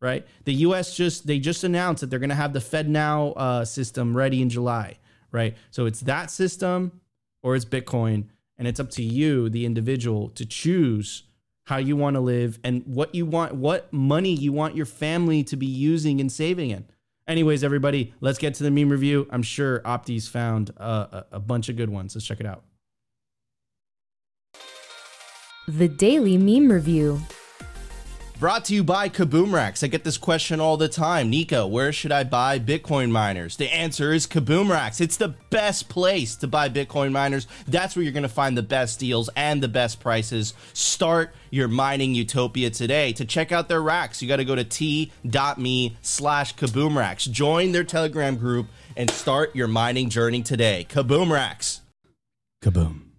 [0.00, 0.26] Right?
[0.44, 4.40] The US just they just announced that they're gonna have the FedNow uh, system ready
[4.40, 4.96] in July
[5.32, 5.56] right?
[5.70, 7.00] So it's that system
[7.42, 8.26] or it's Bitcoin,
[8.58, 11.22] and it's up to you, the individual, to choose
[11.64, 15.42] how you want to live and what you want, what money you want your family
[15.44, 16.84] to be using and saving in.
[17.28, 19.28] Anyways, everybody, let's get to the meme review.
[19.30, 22.14] I'm sure Opti's found uh, a, a bunch of good ones.
[22.14, 22.64] Let's check it out.
[25.68, 27.20] The Daily Meme Review.
[28.40, 29.82] Brought to you by Kaboom Racks.
[29.82, 31.28] I get this question all the time.
[31.28, 33.58] Nico, where should I buy Bitcoin miners?
[33.58, 34.98] The answer is Kaboom Racks.
[34.98, 37.46] It's the best place to buy Bitcoin miners.
[37.68, 40.54] That's where you're going to find the best deals and the best prices.
[40.72, 43.12] Start your mining utopia today.
[43.12, 47.26] To check out their racks, you got to go to t.me slash Kaboom Racks.
[47.26, 50.86] Join their Telegram group and start your mining journey today.
[50.88, 51.82] Kaboom Racks.
[52.64, 53.09] Kaboom.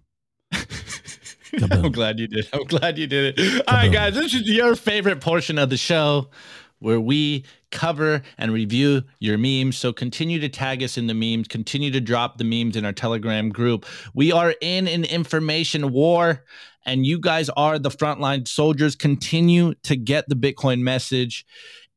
[1.70, 2.48] I'm glad you did.
[2.52, 3.68] I'm glad you did it.
[3.68, 6.30] All right, guys, this is your favorite portion of the show
[6.78, 9.76] where we cover and review your memes.
[9.76, 12.92] So continue to tag us in the memes, continue to drop the memes in our
[12.92, 13.86] Telegram group.
[14.14, 16.44] We are in an information war,
[16.84, 18.96] and you guys are the frontline soldiers.
[18.96, 21.46] Continue to get the Bitcoin message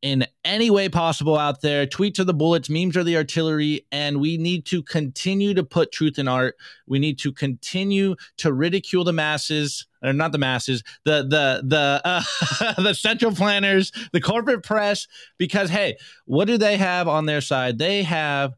[0.06, 1.88] in any way possible out there.
[1.88, 5.92] Tweets are the bullets, memes are the artillery, and we need to continue to put
[5.92, 6.58] truth in art.
[6.86, 12.02] We need to continue to ridicule the masses, or not the masses, the the the
[12.06, 15.08] uh, the central planners, the corporate press,
[15.40, 17.80] because hey, what do they have on their side?
[17.80, 18.54] They have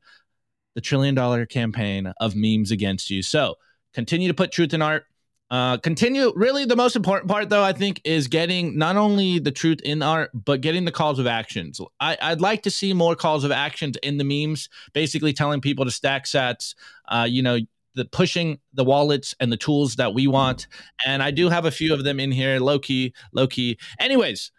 [0.76, 3.24] the trillion dollar campaign of memes against you.
[3.24, 3.56] So
[3.94, 5.06] continue to put truth in art
[5.50, 6.34] uh, continue.
[6.36, 10.02] Really, the most important part, though, I think, is getting not only the truth in
[10.02, 11.80] art, but getting the calls of actions.
[12.00, 15.86] I, would like to see more calls of actions in the memes, basically telling people
[15.86, 16.76] to stack sats.
[17.08, 17.60] Uh, you know,
[17.96, 20.68] the pushing the wallets and the tools that we want.
[21.06, 23.78] And I do have a few of them in here, low key, low key.
[24.00, 24.52] Anyways,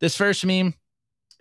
[0.00, 0.74] this first meme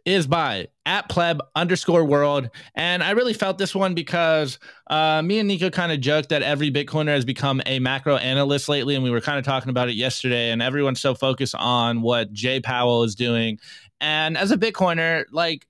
[0.05, 2.49] is by at pleb underscore world.
[2.75, 6.41] And I really felt this one because uh, me and Nico kind of joked that
[6.41, 8.95] every Bitcoiner has become a macro analyst lately.
[8.95, 10.51] And we were kind of talking about it yesterday.
[10.51, 13.59] And everyone's so focused on what Jay Powell is doing.
[14.01, 15.65] And as a Bitcoiner, like,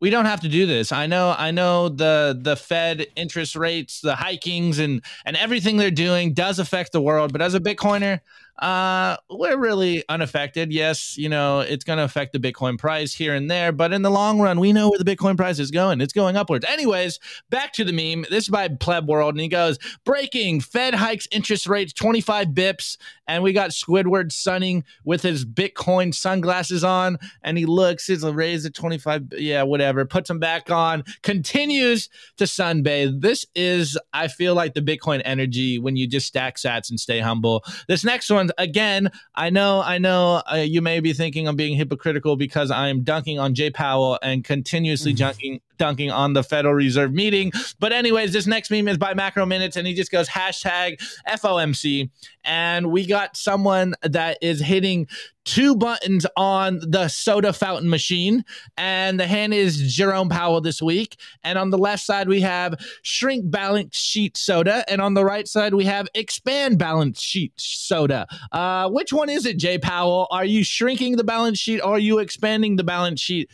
[0.00, 0.90] we don't have to do this.
[0.90, 5.92] I know I know the the Fed interest rates, the hikings and and everything they're
[5.92, 8.18] doing does affect the world, but as a Bitcoiner,
[8.62, 10.72] uh, we're really unaffected.
[10.72, 14.02] Yes, you know, it's going to affect the Bitcoin price here and there, but in
[14.02, 16.00] the long run, we know where the Bitcoin price is going.
[16.00, 16.64] It's going upwards.
[16.68, 17.18] Anyways,
[17.50, 18.24] back to the meme.
[18.30, 22.98] This is by Pleb World, and he goes, Breaking Fed hikes interest rates 25 bips.
[23.26, 28.66] And we got Squidward sunning with his Bitcoin sunglasses on, and he looks, he's raised
[28.66, 33.20] at 25, yeah, whatever, puts them back on, continues to sunbathe.
[33.20, 37.20] This is, I feel like the Bitcoin energy when you just stack sats and stay
[37.20, 37.64] humble.
[37.88, 41.76] This next one, again, I know, I know uh, you may be thinking I'm being
[41.76, 45.18] hypocritical because I am dunking on Jay Powell and continuously mm-hmm.
[45.18, 47.52] dunking dunking on the Federal Reserve meeting.
[47.80, 52.10] But anyways, this next meme is by Macro Minutes, and he just goes hashtag FOMC,
[52.44, 55.08] and we got someone that is hitting
[55.44, 58.44] two buttons on the soda fountain machine.
[58.76, 61.16] And the hand is Jerome Powell this week.
[61.42, 64.84] And on the left side, we have shrink balance sheet soda.
[64.88, 68.26] And on the right side, we have expand balance sheet soda.
[68.50, 70.28] Uh, which one is it, Jay Powell?
[70.30, 73.50] Are you shrinking the balance sheet or are you expanding the balance sheet?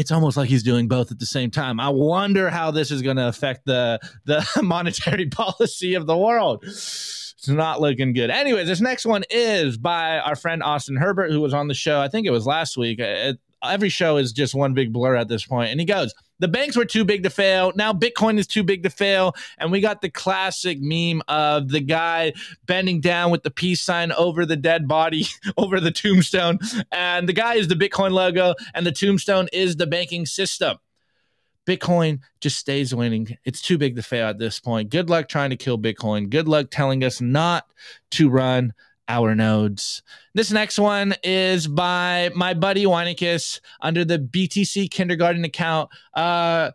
[0.00, 1.78] It's almost like he's doing both at the same time.
[1.78, 6.64] I wonder how this is going to affect the the monetary policy of the world.
[6.64, 8.30] It's not looking good.
[8.30, 12.00] Anyways, this next one is by our friend Austin Herbert, who was on the show.
[12.00, 12.98] I think it was last week.
[12.98, 15.70] It, every show is just one big blur at this point.
[15.70, 17.72] And he goes, The banks were too big to fail.
[17.76, 19.34] Now Bitcoin is too big to fail.
[19.58, 22.32] And we got the classic meme of the guy
[22.66, 25.26] bending down with the peace sign over the dead body,
[25.56, 26.58] over the tombstone.
[26.90, 30.78] And the guy is the Bitcoin logo, and the tombstone is the banking system.
[31.66, 33.36] Bitcoin just stays winning.
[33.44, 34.90] It's too big to fail at this point.
[34.90, 36.30] Good luck trying to kill Bitcoin.
[36.30, 37.64] Good luck telling us not
[38.12, 38.72] to run
[39.10, 40.02] our nodes.
[40.34, 45.90] This next one is by my buddy Weinicus under the BTC Kindergarten account.
[46.14, 46.70] Uh,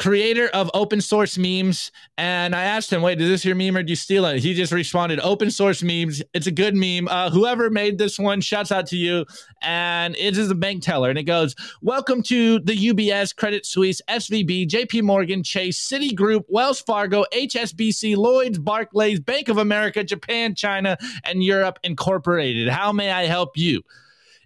[0.00, 1.92] creator of open source memes.
[2.16, 4.42] And I asked him, wait, is this your meme or do you steal it?
[4.42, 6.22] He just responded, open source memes.
[6.32, 7.06] It's a good meme.
[7.06, 9.26] Uh, whoever made this one, shouts out to you.
[9.60, 11.10] And it is a bank teller.
[11.10, 16.80] And it goes, welcome to the UBS, Credit Suisse, SVB, JP Morgan, Chase, Citigroup, Wells
[16.80, 22.70] Fargo, HSBC, Lloyds, Barclays, Bank of America, Japan, China, and Europe Incorporated.
[22.70, 23.82] How may I help you?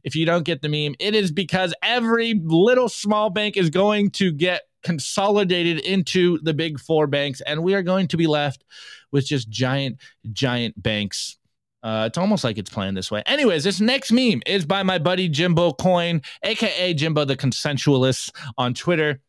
[0.02, 4.10] If you don't get the meme, it is because every little small bank is going
[4.10, 8.64] to get consolidated into the big four banks, and we are going to be left
[9.10, 9.98] with just giant,
[10.32, 11.38] giant banks.
[11.82, 13.22] Uh, it's almost like it's playing this way.
[13.26, 18.72] Anyways, this next meme is by my buddy Jimbo Coin, aka Jimbo the Consensualist on
[18.72, 19.20] Twitter.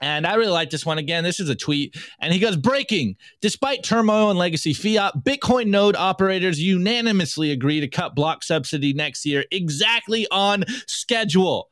[0.00, 0.98] And I really like this one.
[0.98, 1.96] Again, this is a tweet.
[2.20, 3.16] And he goes Breaking.
[3.40, 9.24] Despite turmoil and legacy fiat, Bitcoin node operators unanimously agree to cut block subsidy next
[9.24, 11.70] year exactly on schedule.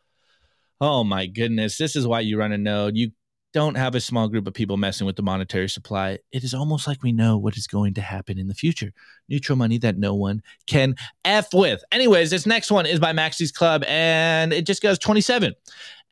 [0.81, 1.79] Oh my goodness.
[1.79, 2.97] This is why you run a node.
[2.97, 3.11] You
[3.53, 6.19] don't have a small group of people messing with the monetary supply.
[6.33, 8.93] It is almost like we know what is going to happen in the future.
[9.29, 11.83] Neutral money that no one can F with.
[11.93, 15.55] Anyways, this next one is by Maxi's Club and it just goes 27.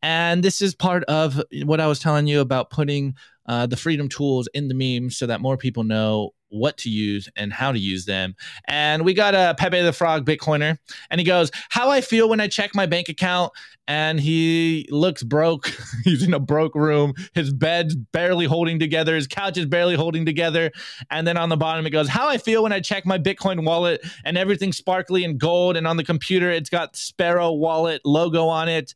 [0.02, 3.14] And this is part of what I was telling you about putting
[3.46, 7.28] uh, the freedom tools in the meme so that more people know what to use
[7.34, 8.36] and how to use them.
[8.68, 10.78] And we got a Pepe the Frog Bitcoiner,
[11.10, 13.52] and he goes, How I feel when I check my bank account
[13.88, 15.72] and he looks broke.
[16.04, 17.14] He's in a broke room.
[17.34, 19.14] His bed's barely holding together.
[19.14, 20.70] His couch is barely holding together.
[21.10, 23.64] And then on the bottom, it goes, How I feel when I check my Bitcoin
[23.64, 25.76] wallet and everything's sparkly and gold.
[25.76, 28.94] And on the computer, it's got Sparrow wallet logo on it.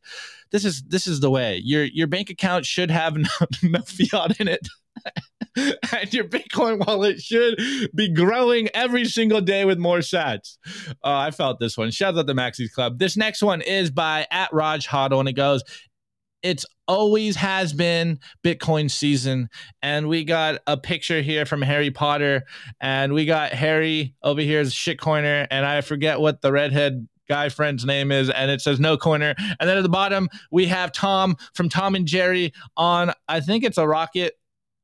[0.51, 1.61] This is this is the way.
[1.63, 3.27] Your your bank account should have no,
[3.63, 4.67] no fiat in it.
[5.97, 7.59] and your Bitcoin wallet should
[7.95, 10.57] be growing every single day with more sats.
[10.87, 11.91] Uh, I felt this one.
[11.91, 12.99] Shout out to Maxi's Club.
[12.99, 15.63] This next one is by at Raj Hodl, and it goes,
[16.43, 19.49] It's always has been Bitcoin season.
[19.81, 22.43] And we got a picture here from Harry Potter.
[22.79, 25.47] And we got Harry over here as shitcoiner.
[25.51, 29.35] And I forget what the redhead guy friend's name is, and it says no coiner.
[29.37, 33.63] And then at the bottom, we have Tom from Tom and Jerry on, I think
[33.63, 34.37] it's a rocket.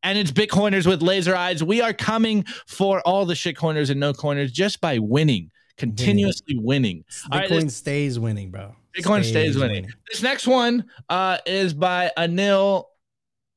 [0.03, 1.63] And it's Bitcoiners with laser eyes.
[1.63, 7.05] We are coming for all the shitcoiners and no coiners just by winning, continuously winning.
[7.31, 8.75] Right, Bitcoin this- stays winning, bro.
[8.95, 9.87] Bitcoin stays winning.
[10.11, 12.85] This next one uh, is by Anil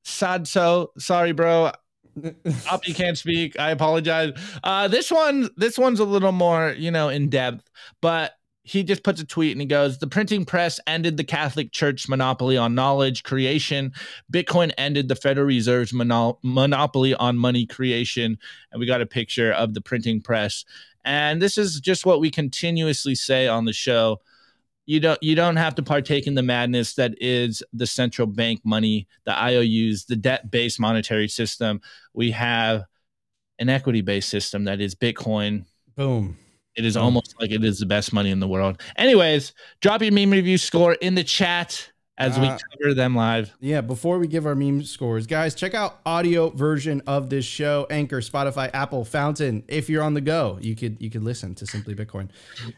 [0.05, 0.89] Saidso.
[0.99, 1.73] Sorry, bro.
[2.71, 3.59] Up, you can't speak.
[3.59, 4.33] I apologize.
[4.65, 7.69] Uh, this one, this one's a little more, you know, in depth,
[8.01, 8.33] but
[8.67, 12.09] he just puts a tweet and he goes, "The printing press ended the Catholic Church
[12.09, 13.93] monopoly on knowledge creation.
[14.33, 18.39] Bitcoin ended the Federal Reserve's mono- monopoly on money creation."
[18.73, 20.65] And we got a picture of the printing press.
[21.05, 24.21] And this is just what we continuously say on the show
[24.87, 28.61] you don't you don't have to partake in the madness that is the central bank
[28.65, 31.81] money, the IOUs, the debt-based monetary system.
[32.15, 32.85] We have
[33.59, 35.67] an equity-based system that is Bitcoin.
[35.97, 36.39] Boom.
[36.77, 38.81] It is almost like it is the best money in the world.
[38.97, 43.51] Anyways, drop your meme review score in the chat as we Uh, cover them live.
[43.61, 47.87] Yeah, before we give our meme scores, guys, check out audio version of this show,
[47.91, 49.65] Anchor, Spotify, Apple, Fountain.
[49.69, 52.29] If you're on the go, you could you could listen to Simply Bitcoin.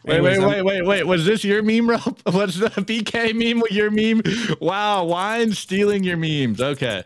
[0.05, 1.07] Wait, Anyways, wait, I'm- wait, wait, wait.
[1.07, 2.21] Was this your meme, Rope?
[2.33, 4.21] Was the BK meme with your meme?
[4.61, 6.61] Wow, wine stealing your memes.
[6.61, 7.03] Okay.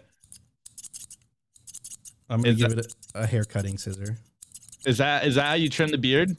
[2.30, 4.18] I'm gonna Is give it a, a hair cutting scissor.
[4.86, 6.36] Is that is that how you trim the beard?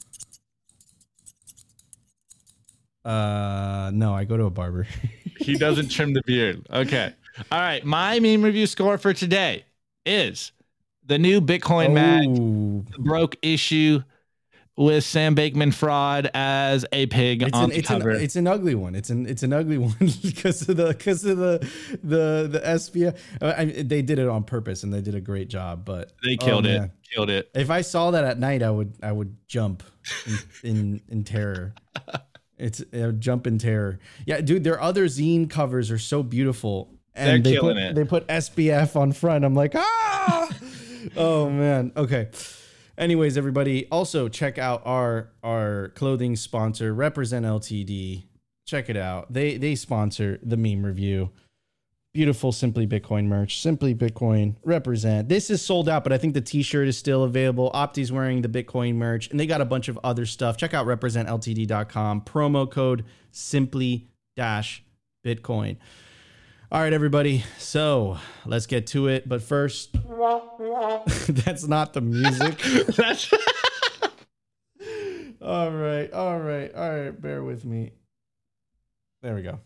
[3.05, 4.87] Uh, no, I go to a barber.
[5.39, 6.65] he doesn't trim the beard.
[6.71, 7.13] Okay.
[7.51, 7.85] All right.
[7.85, 9.65] My meme review score for today
[10.05, 10.51] is
[11.05, 14.01] the new Bitcoin mag broke issue
[14.77, 18.11] with Sam Bankman fraud as a pig It's on an, the it's, an, cover.
[18.11, 18.95] it's an ugly one.
[18.95, 21.59] It's an it's an ugly one because of the because of the
[22.03, 23.17] the the SBF.
[23.41, 25.85] Uh, I, they did it on purpose and they did a great job.
[25.85, 26.79] But they oh, killed it.
[26.79, 26.91] man.
[27.13, 27.49] Killed it.
[27.53, 29.83] If I saw that at night, I would I would jump
[30.25, 31.73] in in, in terror.
[32.57, 33.99] It's a jump in terror.
[34.25, 37.95] Yeah, dude, their other zine covers are so beautiful, and They're they killing put it.
[37.95, 39.43] they put SBF on front.
[39.43, 40.49] I'm like, ah,
[41.17, 41.91] oh man.
[41.97, 42.29] Okay.
[42.97, 48.23] Anyways, everybody, also check out our our clothing sponsor, Represent Ltd.
[48.65, 49.31] Check it out.
[49.33, 51.31] They they sponsor the meme review.
[52.15, 53.59] Beautiful Simply Bitcoin merch.
[53.59, 55.27] Simply Bitcoin represent.
[55.27, 57.69] This is sold out, but I think the t-shirt is still available.
[57.73, 60.55] Opti's wearing the Bitcoin merch, and they got a bunch of other stuff.
[60.55, 62.21] Check out representltd.com.
[62.21, 64.07] Promo code simply
[64.37, 64.81] dash
[65.25, 65.75] Bitcoin.
[66.71, 67.43] All right, everybody.
[67.57, 69.27] So let's get to it.
[69.27, 69.91] But first,
[71.27, 72.57] that's not the music.
[72.95, 73.29] That's
[75.41, 77.21] all right, all right, all right.
[77.21, 77.91] Bear with me.
[79.21, 79.59] There we go.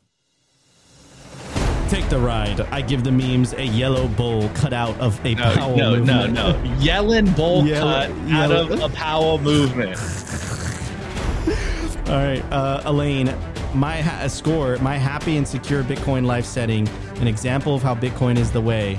[1.89, 2.61] Take the ride.
[2.71, 6.27] I give the memes a yellow bowl cut out of a no, Powell no, no,
[6.27, 6.33] movement.
[6.33, 6.53] no.
[6.77, 9.97] Yellen bowl Yell- cut out of a Powell movement.
[12.09, 13.33] All right, uh, Elaine,
[13.73, 16.87] my ha- score, my happy and secure Bitcoin life setting,
[17.17, 18.97] an example of how Bitcoin is the way.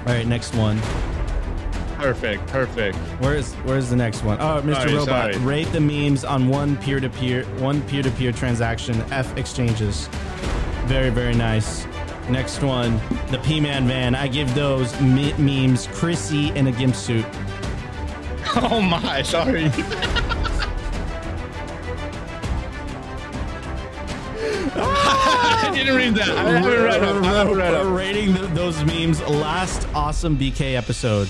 [0.00, 0.78] All right, next one.
[1.96, 2.96] Perfect, perfect.
[3.20, 4.38] Where's where's the next one?
[4.40, 4.74] Oh, Mr.
[4.76, 5.38] Sorry, Robot, sorry.
[5.38, 9.02] rate the memes on one peer-to-peer, one peer-to-peer transaction.
[9.10, 10.08] F exchanges.
[10.86, 11.86] Very very nice.
[12.28, 14.14] Next one, the P-Man van.
[14.14, 17.24] I give those me- memes Chrissy in a gimp suit.
[18.58, 19.70] Oh my, sorry.
[24.78, 26.28] I didn't read that.
[26.30, 27.24] I haven't read them.
[27.24, 27.94] I haven't read them.
[27.94, 29.20] Rating th- those memes.
[29.22, 31.28] Last awesome BK episode.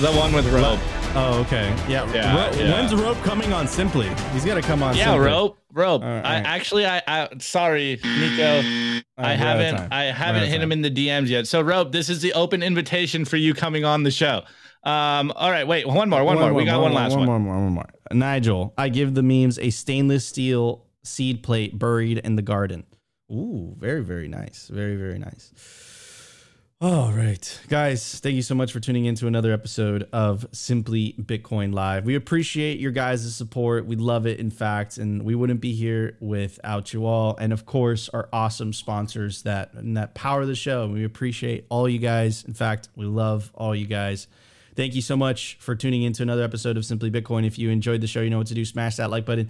[0.00, 0.80] The one with rope.
[1.18, 1.74] Oh, okay.
[1.88, 2.12] Yeah.
[2.12, 2.72] Yeah, Ro- yeah.
[2.72, 4.08] When's Rope coming on Simply?
[4.34, 4.94] He's got to come on.
[4.94, 5.26] Yeah, Simply.
[5.26, 6.02] rope, rope.
[6.02, 6.46] All right, I all right.
[6.46, 9.88] actually, I, I, sorry, Nico, All I we're out of haven't, time.
[9.92, 11.46] I haven't of hit him in the DMs yet.
[11.46, 14.42] So, rope, this is the open invitation for you coming on the show.
[14.84, 16.52] Um, all right, wait, one more, one, more.
[16.52, 17.26] We got one, last one.
[17.26, 17.88] One more, one more.
[18.12, 22.84] Nigel, I give the memes a stainless steel seed plate buried in the garden.
[23.32, 24.68] Ooh, very, very nice.
[24.72, 25.50] Very, very nice.
[26.78, 31.14] All right, guys, thank you so much for tuning in to another episode of Simply
[31.18, 32.04] Bitcoin Live.
[32.04, 33.86] We appreciate your guys' support.
[33.86, 37.34] We love it, in fact, and we wouldn't be here without you all.
[37.38, 40.86] And of course, our awesome sponsors that that power the show.
[40.86, 42.44] We appreciate all you guys.
[42.44, 44.28] In fact, we love all you guys.
[44.74, 47.46] Thank you so much for tuning in to another episode of Simply Bitcoin.
[47.46, 48.66] If you enjoyed the show, you know what to do.
[48.66, 49.48] Smash that like button.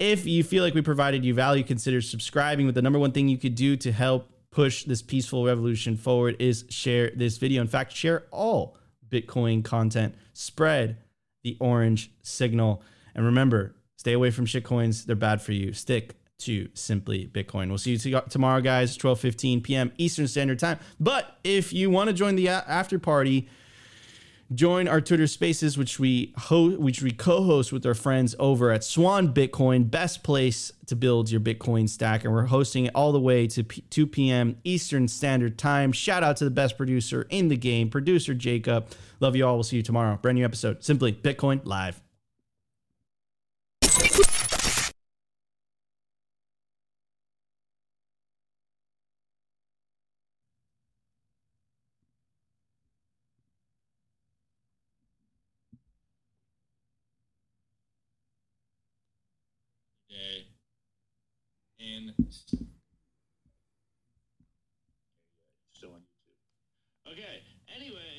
[0.00, 2.66] If you feel like we provided you value, consider subscribing.
[2.66, 6.34] With the number one thing you could do to help push this peaceful revolution forward
[6.38, 7.60] is share this video.
[7.60, 8.74] In fact, share all
[9.06, 10.14] Bitcoin content.
[10.32, 10.96] Spread
[11.44, 12.82] the orange signal.
[13.14, 15.04] And remember, stay away from shitcoins.
[15.04, 15.74] They're bad for you.
[15.74, 17.68] Stick to Simply Bitcoin.
[17.68, 19.92] We'll see you t- tomorrow, guys, 12 15 p.m.
[19.98, 20.78] Eastern Standard Time.
[20.98, 23.50] But if you want to join the after party,
[24.54, 28.84] join our Twitter Spaces, which we ho- which we co-host with our friends over at
[28.84, 33.20] Swan Bitcoin, best place to build your Bitcoin stack, and we're hosting it all the
[33.20, 34.56] way to P- 2 p.m.
[34.64, 35.92] Eastern Standard Time.
[35.92, 38.88] Shout out to the best producer in the game, producer Jacob.
[39.20, 39.54] Love you all.
[39.54, 40.16] We'll see you tomorrow.
[40.20, 42.00] Brand new episode, Simply Bitcoin Live.
[65.74, 67.12] still on YouTube.
[67.12, 67.42] Okay.
[67.74, 68.15] Anyway.